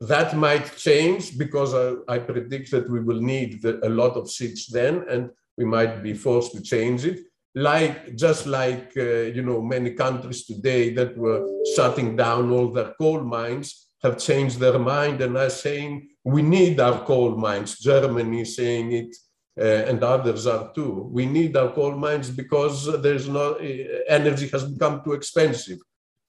[0.00, 4.30] that might change because I, I predict that we will need the, a lot of
[4.30, 7.20] ships then and we might be forced to change it.
[7.54, 11.44] Like just like uh, you know many countries today that were
[11.74, 16.80] shutting down all their coal mines have changed their mind and are saying we need
[16.80, 17.78] our coal mines.
[17.78, 19.16] Germany is saying it,
[19.58, 21.08] uh, and others are too.
[21.12, 25.78] We need our coal mines because there's no uh, energy has become too expensive.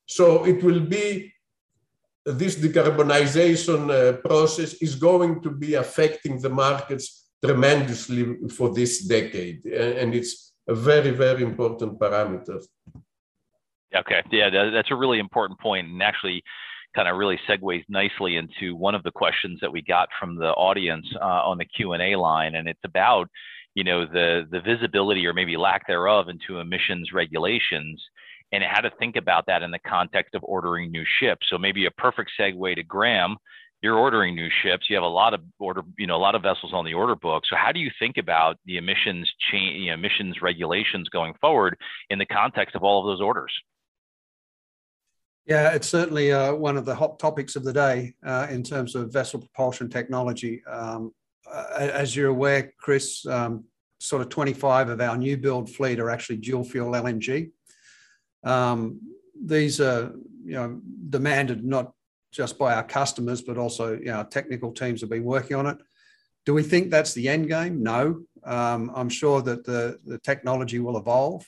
[0.05, 1.33] So it will be
[2.25, 9.65] this decarbonization uh, process is going to be affecting the markets tremendously for this decade,
[9.65, 12.61] and it's a very very important parameter.
[13.93, 16.43] Okay, yeah, that's a really important point, and actually
[16.95, 20.49] kind of really segues nicely into one of the questions that we got from the
[20.51, 23.27] audience uh, on the Q&A line, and it's about
[23.75, 28.01] you know the the visibility or maybe lack thereof into emissions regulations
[28.51, 31.47] and how to think about that in the context of ordering new ships.
[31.49, 33.37] So maybe a perfect segue to Graham
[33.81, 34.85] you're ordering new ships.
[34.89, 37.15] You have a lot of order, you know, a lot of vessels on the order
[37.15, 37.43] book.
[37.49, 41.75] So how do you think about the emissions change, you know, emissions regulations going forward
[42.09, 43.51] in the context of all of those orders?
[45.45, 48.95] Yeah, it's certainly uh, one of the hot topics of the day uh, in terms
[48.95, 50.63] of vessel propulsion technology.
[50.65, 51.13] Um,
[51.77, 53.65] as you're aware, Chris, um,
[53.99, 57.51] sort of 25 of our new build fleet are actually dual fuel LNG.
[58.43, 58.99] Um,
[59.43, 60.13] these are,
[60.43, 61.93] you know, demanded not
[62.31, 65.67] just by our customers, but also you know, our technical teams have been working on
[65.67, 65.77] it.
[66.45, 67.83] Do we think that's the end game?
[67.83, 68.23] No.
[68.43, 71.45] Um, I'm sure that the, the technology will evolve.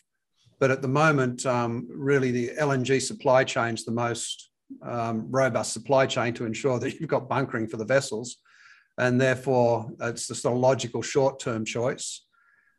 [0.64, 4.50] But at the moment, um, really the LNG supply chain is the most
[4.82, 8.38] um, robust supply chain to ensure that you've got bunkering for the vessels.
[8.98, 12.26] And therefore, it's just a logical short term choice.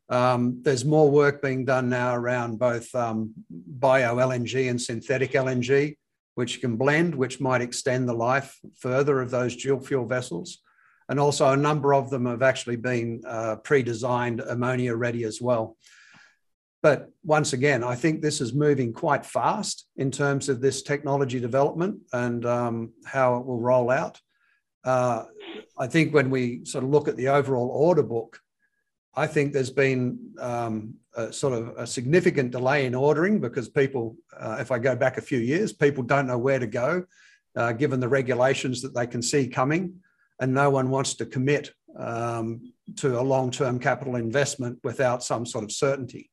[0.09, 5.99] Um, there's more work being done now around both um, bio LNG and synthetic LNG
[6.37, 10.63] which you can blend, which might extend the life further of those dual fuel vessels.
[11.11, 15.77] And also a number of them have actually been uh, pre-designed ammonia ready as well.
[16.85, 21.41] But once again, I think this is moving quite fast in terms of this technology
[21.41, 24.21] development and um, how it will roll out.
[24.85, 25.25] Uh,
[25.79, 28.39] I think when we sort of look at the overall order book,
[29.15, 34.19] I think there's been um, a sort of a significant delay in ordering because people,
[34.39, 37.07] uh, if I go back a few years, people don't know where to go,
[37.57, 40.01] uh, given the regulations that they can see coming,
[40.39, 45.65] and no one wants to commit um, to a long-term capital investment without some sort
[45.65, 46.29] of certainty.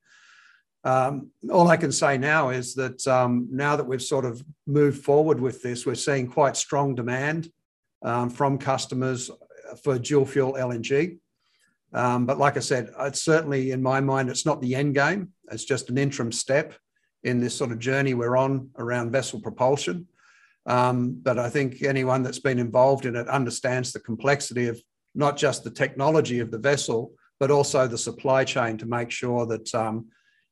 [0.84, 5.04] Um, all I can say now is that um, now that we've sort of moved
[5.04, 7.52] forward with this, we're seeing quite strong demand
[8.02, 9.30] um, from customers
[9.84, 11.20] for dual fuel LNG.
[11.94, 15.30] Um, but like I said, it's certainly in my mind, it's not the end game.
[15.52, 16.74] It's just an interim step
[17.24, 20.08] in this sort of journey we're on around vessel propulsion.
[20.66, 24.82] Um, but I think anyone that's been involved in it understands the complexity of
[25.16, 29.46] not just the technology of the vessel, but also the supply chain to make sure
[29.48, 30.08] that um,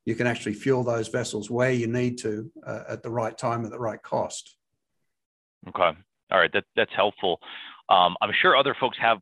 [0.06, 3.66] you can actually fuel those vessels where you need to uh, at the right time
[3.66, 4.56] at the right cost.
[5.68, 5.92] Okay.
[6.32, 6.52] All right.
[6.54, 7.40] That, that's helpful.
[7.90, 9.20] Um, I'm sure other folks have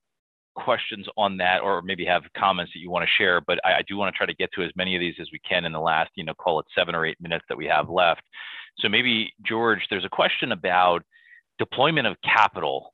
[0.55, 3.81] questions on that or maybe have comments that you want to share, but I, I
[3.87, 5.71] do want to try to get to as many of these as we can in
[5.71, 8.21] the last, you know, call it seven or eight minutes that we have left.
[8.79, 11.03] So maybe, George, there's a question about
[11.59, 12.93] deployment of capital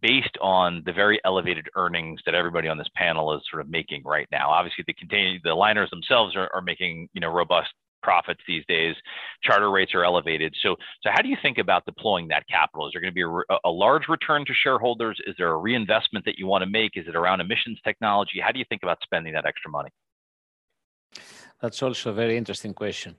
[0.00, 4.02] based on the very elevated earnings that everybody on this panel is sort of making
[4.04, 4.50] right now.
[4.50, 7.68] Obviously, the contain the liners themselves are, are making you know robust
[8.02, 8.94] profits these days.
[9.42, 10.54] Charter rates are elevated.
[10.62, 12.86] So, so how do you think about deploying that capital?
[12.86, 15.18] Is there going to be a, a, large return to shareholders?
[15.26, 16.96] Is there a reinvestment that you want to make?
[16.96, 18.40] Is it around emissions technology?
[18.44, 19.90] How do you think about spending that extra money?
[21.60, 23.16] That's also a very interesting question.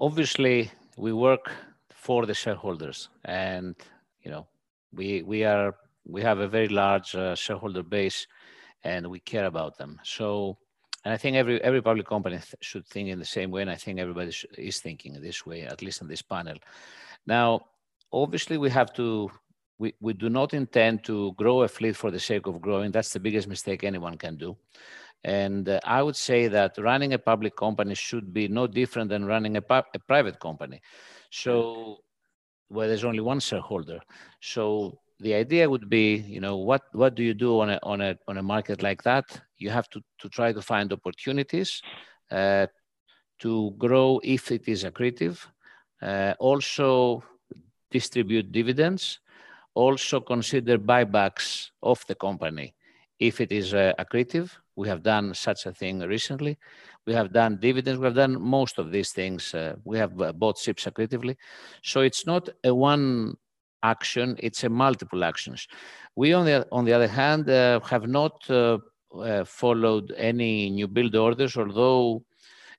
[0.00, 1.52] Obviously, we work
[1.90, 3.76] for the shareholders, and
[4.22, 4.48] you know,
[4.92, 5.74] we we are
[6.04, 8.26] we have a very large uh, shareholder base,
[8.84, 10.00] and we care about them.
[10.04, 10.58] So
[11.04, 13.70] and I think every every public company th should think in the same way, and
[13.70, 16.56] I think everybody is thinking this way, at least in this panel.
[17.26, 17.60] Now,
[18.10, 19.30] obviously, we have to.
[19.78, 22.92] We, we do not intend to grow a fleet for the sake of growing.
[22.92, 24.56] That's the biggest mistake anyone can do.
[25.24, 29.24] And uh, I would say that running a public company should be no different than
[29.24, 30.80] running a, a private company.
[31.30, 31.98] So
[32.72, 34.00] where there's only one shareholder.
[34.40, 38.00] So the idea would be, you know, what what do you do on a on
[38.00, 39.24] a on a market like that?
[39.58, 41.82] You have to to try to find opportunities
[42.30, 42.66] uh,
[43.40, 45.38] to grow if it is accretive.
[46.00, 47.22] Uh, also
[47.90, 49.20] distribute dividends.
[49.74, 52.74] Also consider buybacks of the company
[53.22, 54.50] if it is uh, accretive.
[54.74, 56.58] We have done such a thing recently.
[57.06, 58.00] We have done dividends.
[58.00, 59.54] We have done most of these things.
[59.54, 61.36] Uh, we have uh, bought ships accretively.
[61.82, 63.36] So it's not a one
[63.84, 65.68] action, it's a multiple actions.
[66.16, 68.78] We, on the, on the other hand, uh, have not uh,
[69.16, 72.24] uh, followed any new build orders, although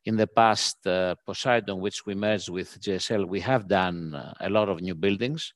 [0.05, 0.77] in the past,
[1.25, 5.53] Poseidon, which we merged with GSL, we have done a lot of new buildings.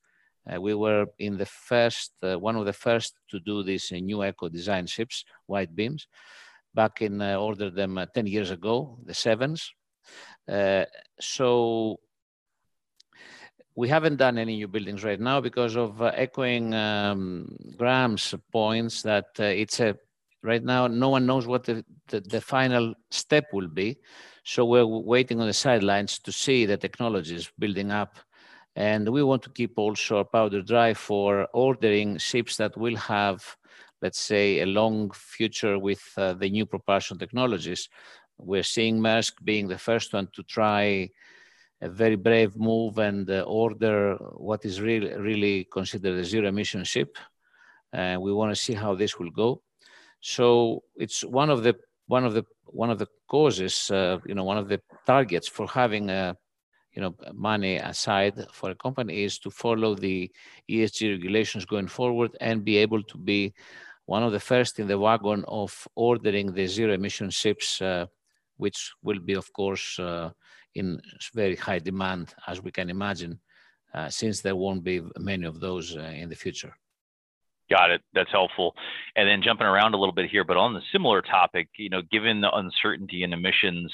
[0.48, 4.48] Uh, we were in the first, one of the first to do these new eco
[4.48, 6.06] design ships, wide beams,
[6.74, 9.72] back in, ordered them 10 years ago, the sevens.
[11.20, 11.98] so
[13.78, 19.02] we haven't done any new buildings right now because of uh, echoing um, Graham's points
[19.02, 19.96] that uh, it's a
[20.42, 23.96] right now no one knows what the, the, the, final step will be.
[24.42, 28.18] So we're waiting on the sidelines to see the technologies building up.
[28.78, 33.44] And we want to keep also powder dry for ordering ships that will have,
[34.02, 37.88] let's say, a long future with uh, the new propulsion technologies.
[38.38, 41.10] We're seeing Maersk being the first one to try
[41.82, 46.84] a very brave move and uh, order what is really, really considered a zero emission
[46.84, 47.18] ship.
[47.92, 49.62] and we want to see how this will go.
[50.20, 51.74] So it's one of the
[52.06, 55.66] one of the one of the causes, uh, you know, one of the targets for
[55.66, 56.36] having a
[56.98, 60.28] you know money aside for a company is to follow the
[60.68, 63.54] ESG regulations going forward and be able to be
[64.06, 68.06] one of the first in the wagon of ordering the zero emission ships, uh,
[68.56, 70.30] which will be, of course, uh,
[70.74, 71.00] in
[71.34, 73.38] very high demand, as we can imagine,
[73.94, 76.74] uh, since there won't be many of those uh, in the future.
[77.70, 78.00] Got it.
[78.12, 78.74] That's helpful.
[79.14, 82.02] And then jumping around a little bit here, but on the similar topic, you know,
[82.10, 83.92] given the uncertainty in emissions,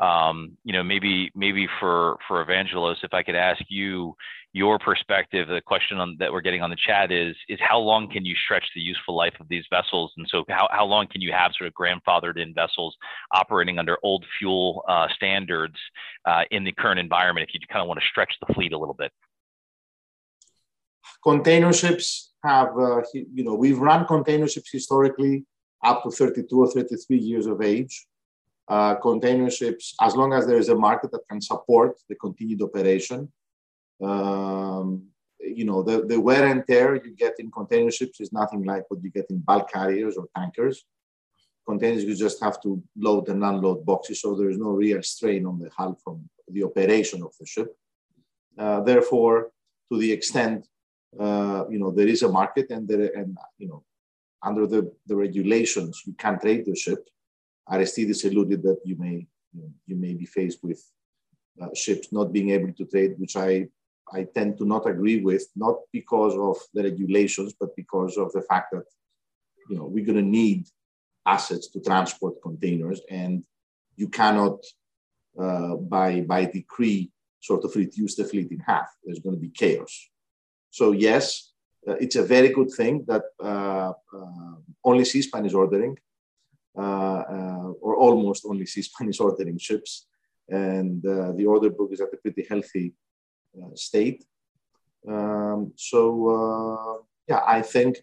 [0.00, 4.16] um, you know, maybe maybe for for Evangelos, if I could ask you
[4.52, 8.10] your perspective, the question on, that we're getting on the chat is is how long
[8.10, 10.12] can you stretch the useful life of these vessels?
[10.16, 12.96] And so, how how long can you have sort of grandfathered in vessels
[13.32, 15.76] operating under old fuel uh, standards
[16.24, 17.48] uh, in the current environment?
[17.48, 19.12] If you kind of want to stretch the fleet a little bit.
[21.22, 25.44] Container ships have, uh, you know, we've run container ships historically
[25.84, 28.06] up to 32 or 33 years of age
[28.70, 32.62] uh, container ships, as long as there is a market that can support the continued
[32.62, 33.20] operation.
[34.02, 35.08] Um,
[35.40, 38.84] you know, the, the wear and tear you get in container ships is nothing like
[38.88, 40.84] what you get in bulk carriers or tankers.
[41.66, 45.46] Containers, you just have to load and unload boxes, so there is no real strain
[45.46, 47.76] on the hull from the operation of the ship.
[48.58, 49.50] Uh, therefore,
[49.90, 50.66] to the extent
[51.18, 53.82] uh, you know there is a market and there and you know
[54.42, 57.08] under the, the regulations you can trade the ship
[57.70, 59.26] Aristides alluded that you may
[59.86, 60.80] you, may be faced with
[61.60, 63.68] uh, ships not being able to trade, which I
[64.12, 68.42] I tend to not agree with, not because of the regulations, but because of the
[68.42, 68.86] fact that
[69.68, 70.66] you know we're going to need
[71.26, 73.44] assets to transport containers, and
[73.96, 74.58] you cannot
[75.40, 77.10] uh, by by decree
[77.40, 78.88] sort of reduce the fleet in half.
[79.04, 80.10] There's going to be chaos.
[80.70, 81.52] So yes,
[81.88, 84.54] uh, it's a very good thing that uh, uh,
[84.84, 85.96] only Seaspan is ordering.
[86.78, 90.06] Uh, uh, or almost only Seaspan is ordering ships.
[90.48, 92.94] And uh, the order book is at a pretty healthy
[93.74, 94.24] state.
[95.06, 97.98] Um, so, yeah, I think,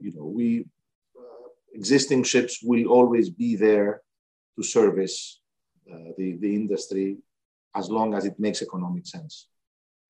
[0.00, 0.66] you know, we,
[1.74, 4.02] existing ships will always be there
[4.56, 5.40] to service
[5.86, 7.18] the, the industry
[7.74, 9.48] as long as it makes economic sense.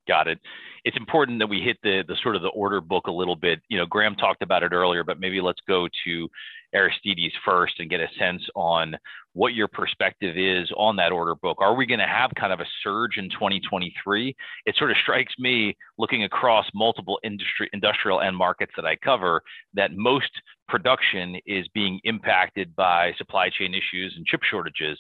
[0.09, 0.41] Got it.
[0.85, 3.61] It's important that we hit the the sort of the order book a little bit.
[3.69, 6.29] You know, Graham talked about it earlier, but maybe let's go to
[6.75, 8.97] Aristides first and get a sense on
[9.35, 11.59] what your perspective is on that order book.
[11.61, 14.35] Are we going to have kind of a surge in 2023?
[14.67, 19.41] It sort of strikes me looking across multiple industry industrial end markets that I cover
[19.75, 20.31] that most
[20.69, 24.99] production is being impacted by supply chain issues and chip shortages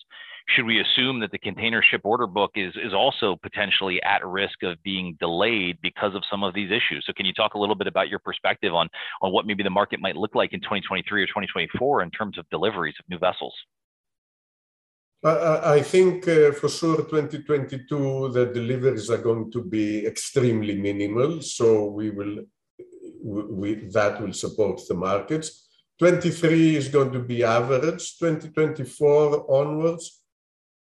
[0.54, 4.62] should we assume that the container ship order book is is also potentially at risk
[4.62, 7.04] of being delayed because of some of these issues?
[7.06, 8.88] So can you talk a little bit about your perspective on
[9.20, 12.48] on what maybe the market might look like in 2023 or 2024 in terms of
[12.50, 13.54] deliveries of new vessels?
[15.24, 21.86] I think uh, for sure 2022 the deliveries are going to be extremely minimal, so
[21.86, 22.38] we will
[23.22, 25.68] we, that will support the markets.
[25.98, 28.18] 23 is going to be average.
[28.18, 30.21] 2024 onwards,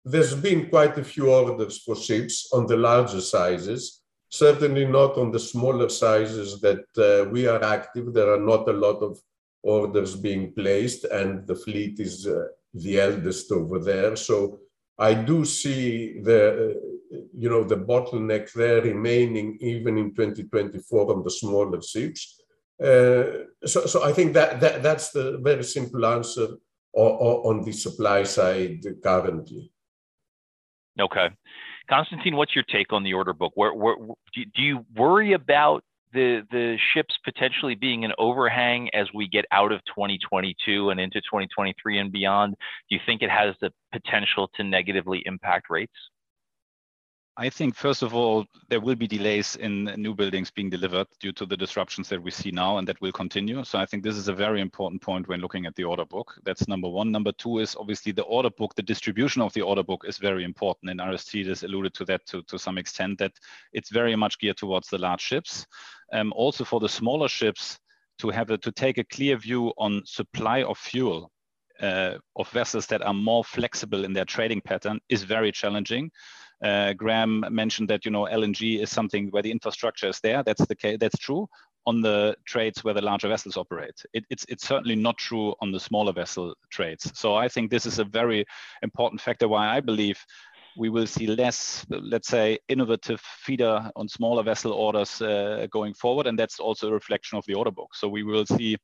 [0.04, 5.30] there's been quite a few orders for ships on the larger sizes, certainly not on
[5.30, 8.12] the smaller sizes that uh, we are active.
[8.12, 9.18] There are not a lot of
[9.62, 14.16] orders being placed, and the fleet is uh, the eldest over there.
[14.16, 14.60] So
[14.98, 16.40] I do see the,
[16.70, 22.40] uh, you know, the bottleneck there remaining even in 2024 on the smaller ships.
[22.82, 26.48] Uh, so, so I think that, that that's the very simple answer
[26.92, 29.71] on, on the supply side currently.
[31.00, 31.28] Okay.
[31.88, 33.52] Constantine, what's your take on the order book?
[33.54, 33.96] Where, where,
[34.34, 35.82] do you worry about
[36.12, 41.20] the the ships potentially being an overhang as we get out of 2022 and into
[41.20, 42.54] 2023 and beyond?
[42.88, 45.92] Do you think it has the potential to negatively impact rates?
[47.38, 51.32] I think, first of all, there will be delays in new buildings being delivered due
[51.32, 53.64] to the disruptions that we see now, and that will continue.
[53.64, 56.38] So I think this is a very important point when looking at the order book.
[56.44, 57.10] That's number one.
[57.10, 60.44] Number two is obviously the order book, the distribution of the order book is very
[60.44, 60.90] important.
[60.90, 63.32] And Aristides alluded to that to, to some extent, that
[63.72, 65.66] it's very much geared towards the large ships.
[66.12, 67.78] Um, also for the smaller ships,
[68.18, 71.32] to have a, to take a clear view on supply of fuel
[71.80, 76.10] uh, of vessels that are more flexible in their trading pattern is very challenging.
[76.62, 80.42] Uh, Graham mentioned that you know LNG is something where the infrastructure is there.
[80.42, 80.98] That's the case.
[81.00, 81.48] That's true
[81.86, 84.00] on the trades where the larger vessels operate.
[84.12, 87.10] It, it's it's certainly not true on the smaller vessel trades.
[87.14, 88.44] So I think this is a very
[88.82, 89.48] important factor.
[89.48, 90.18] Why I believe
[90.76, 96.26] we will see less, let's say, innovative feeder on smaller vessel orders uh, going forward,
[96.26, 97.94] and that's also a reflection of the order book.
[97.94, 98.76] So we will see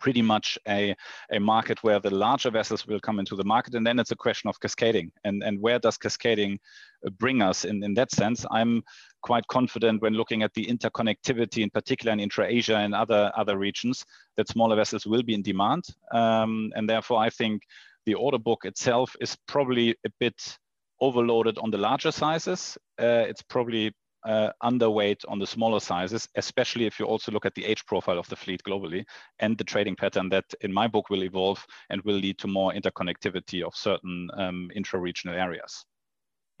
[0.00, 0.94] pretty much a,
[1.30, 3.74] a market where the larger vessels will come into the market.
[3.74, 5.12] And then it's a question of cascading.
[5.24, 6.58] And, and where does cascading
[7.06, 8.44] uh, bring us in, in that sense?
[8.50, 8.82] I'm
[9.22, 14.04] quite confident when looking at the interconnectivity, in particular in intra-Asia and other, other regions,
[14.36, 15.84] that smaller vessels will be in demand.
[16.12, 17.62] Um, and therefore, I think
[18.06, 20.58] the order book itself is probably a bit
[21.00, 22.76] overloaded on the larger sizes.
[22.98, 23.92] Uh, it's probably
[24.24, 28.18] uh, underweight on the smaller sizes, especially if you also look at the age profile
[28.18, 29.04] of the fleet globally
[29.38, 32.72] and the trading pattern that in my book will evolve and will lead to more
[32.72, 35.84] interconnectivity of certain um, intra-regional areas.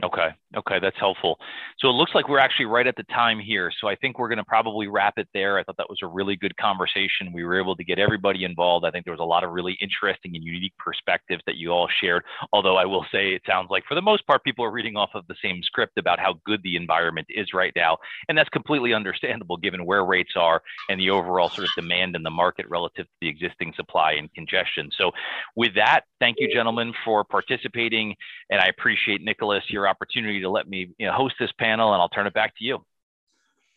[0.02, 0.28] Okay.
[0.56, 0.78] Okay.
[0.80, 1.38] That's helpful.
[1.78, 3.70] So it looks like we're actually right at the time here.
[3.80, 5.58] So I think we're going to probably wrap it there.
[5.58, 7.32] I thought that was a really good conversation.
[7.32, 8.86] We were able to get everybody involved.
[8.86, 11.88] I think there was a lot of really interesting and unique perspectives that you all
[12.00, 12.24] shared.
[12.52, 15.10] Although I will say it sounds like for the most part, people are reading off
[15.14, 17.98] of the same script about how good the environment is right now.
[18.28, 22.22] And that's completely understandable given where rates are and the overall sort of demand in
[22.22, 24.90] the market relative to the existing supply and congestion.
[24.96, 25.10] So
[25.56, 28.14] with that, thank you, gentlemen, for participating.
[28.50, 32.00] And I appreciate Nicholas, your opportunity to let me you know, host this panel, and
[32.00, 32.78] I'll turn it back to you.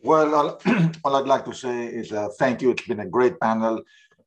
[0.00, 0.60] Well, all,
[1.04, 2.70] all I'd like to say is uh, thank you.
[2.70, 3.82] It's been a great panel.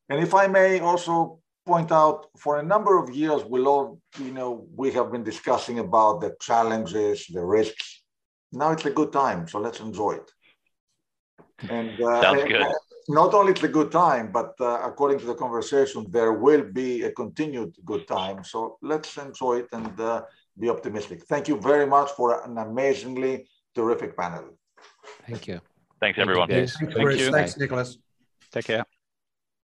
[0.09, 4.31] And if I may also point out, for a number of years, we'll all, you
[4.31, 8.01] know, we have been discussing about the challenges, the risks.
[8.51, 10.31] Now it's a good time, so let's enjoy it.
[11.69, 12.65] And uh, sounds good.
[13.09, 17.03] Not only it's a good time, but uh, according to the conversation, there will be
[17.03, 18.43] a continued good time.
[18.43, 20.23] So let's enjoy it and uh,
[20.59, 21.23] be optimistic.
[21.23, 24.57] Thank you very much for an amazingly terrific panel.
[25.27, 25.59] Thank you.
[25.99, 26.47] Thanks, everyone.
[26.47, 26.67] Thank you.
[26.67, 27.31] Thanks, Thank you.
[27.31, 27.97] Thanks Nicholas.
[28.51, 28.85] Take care.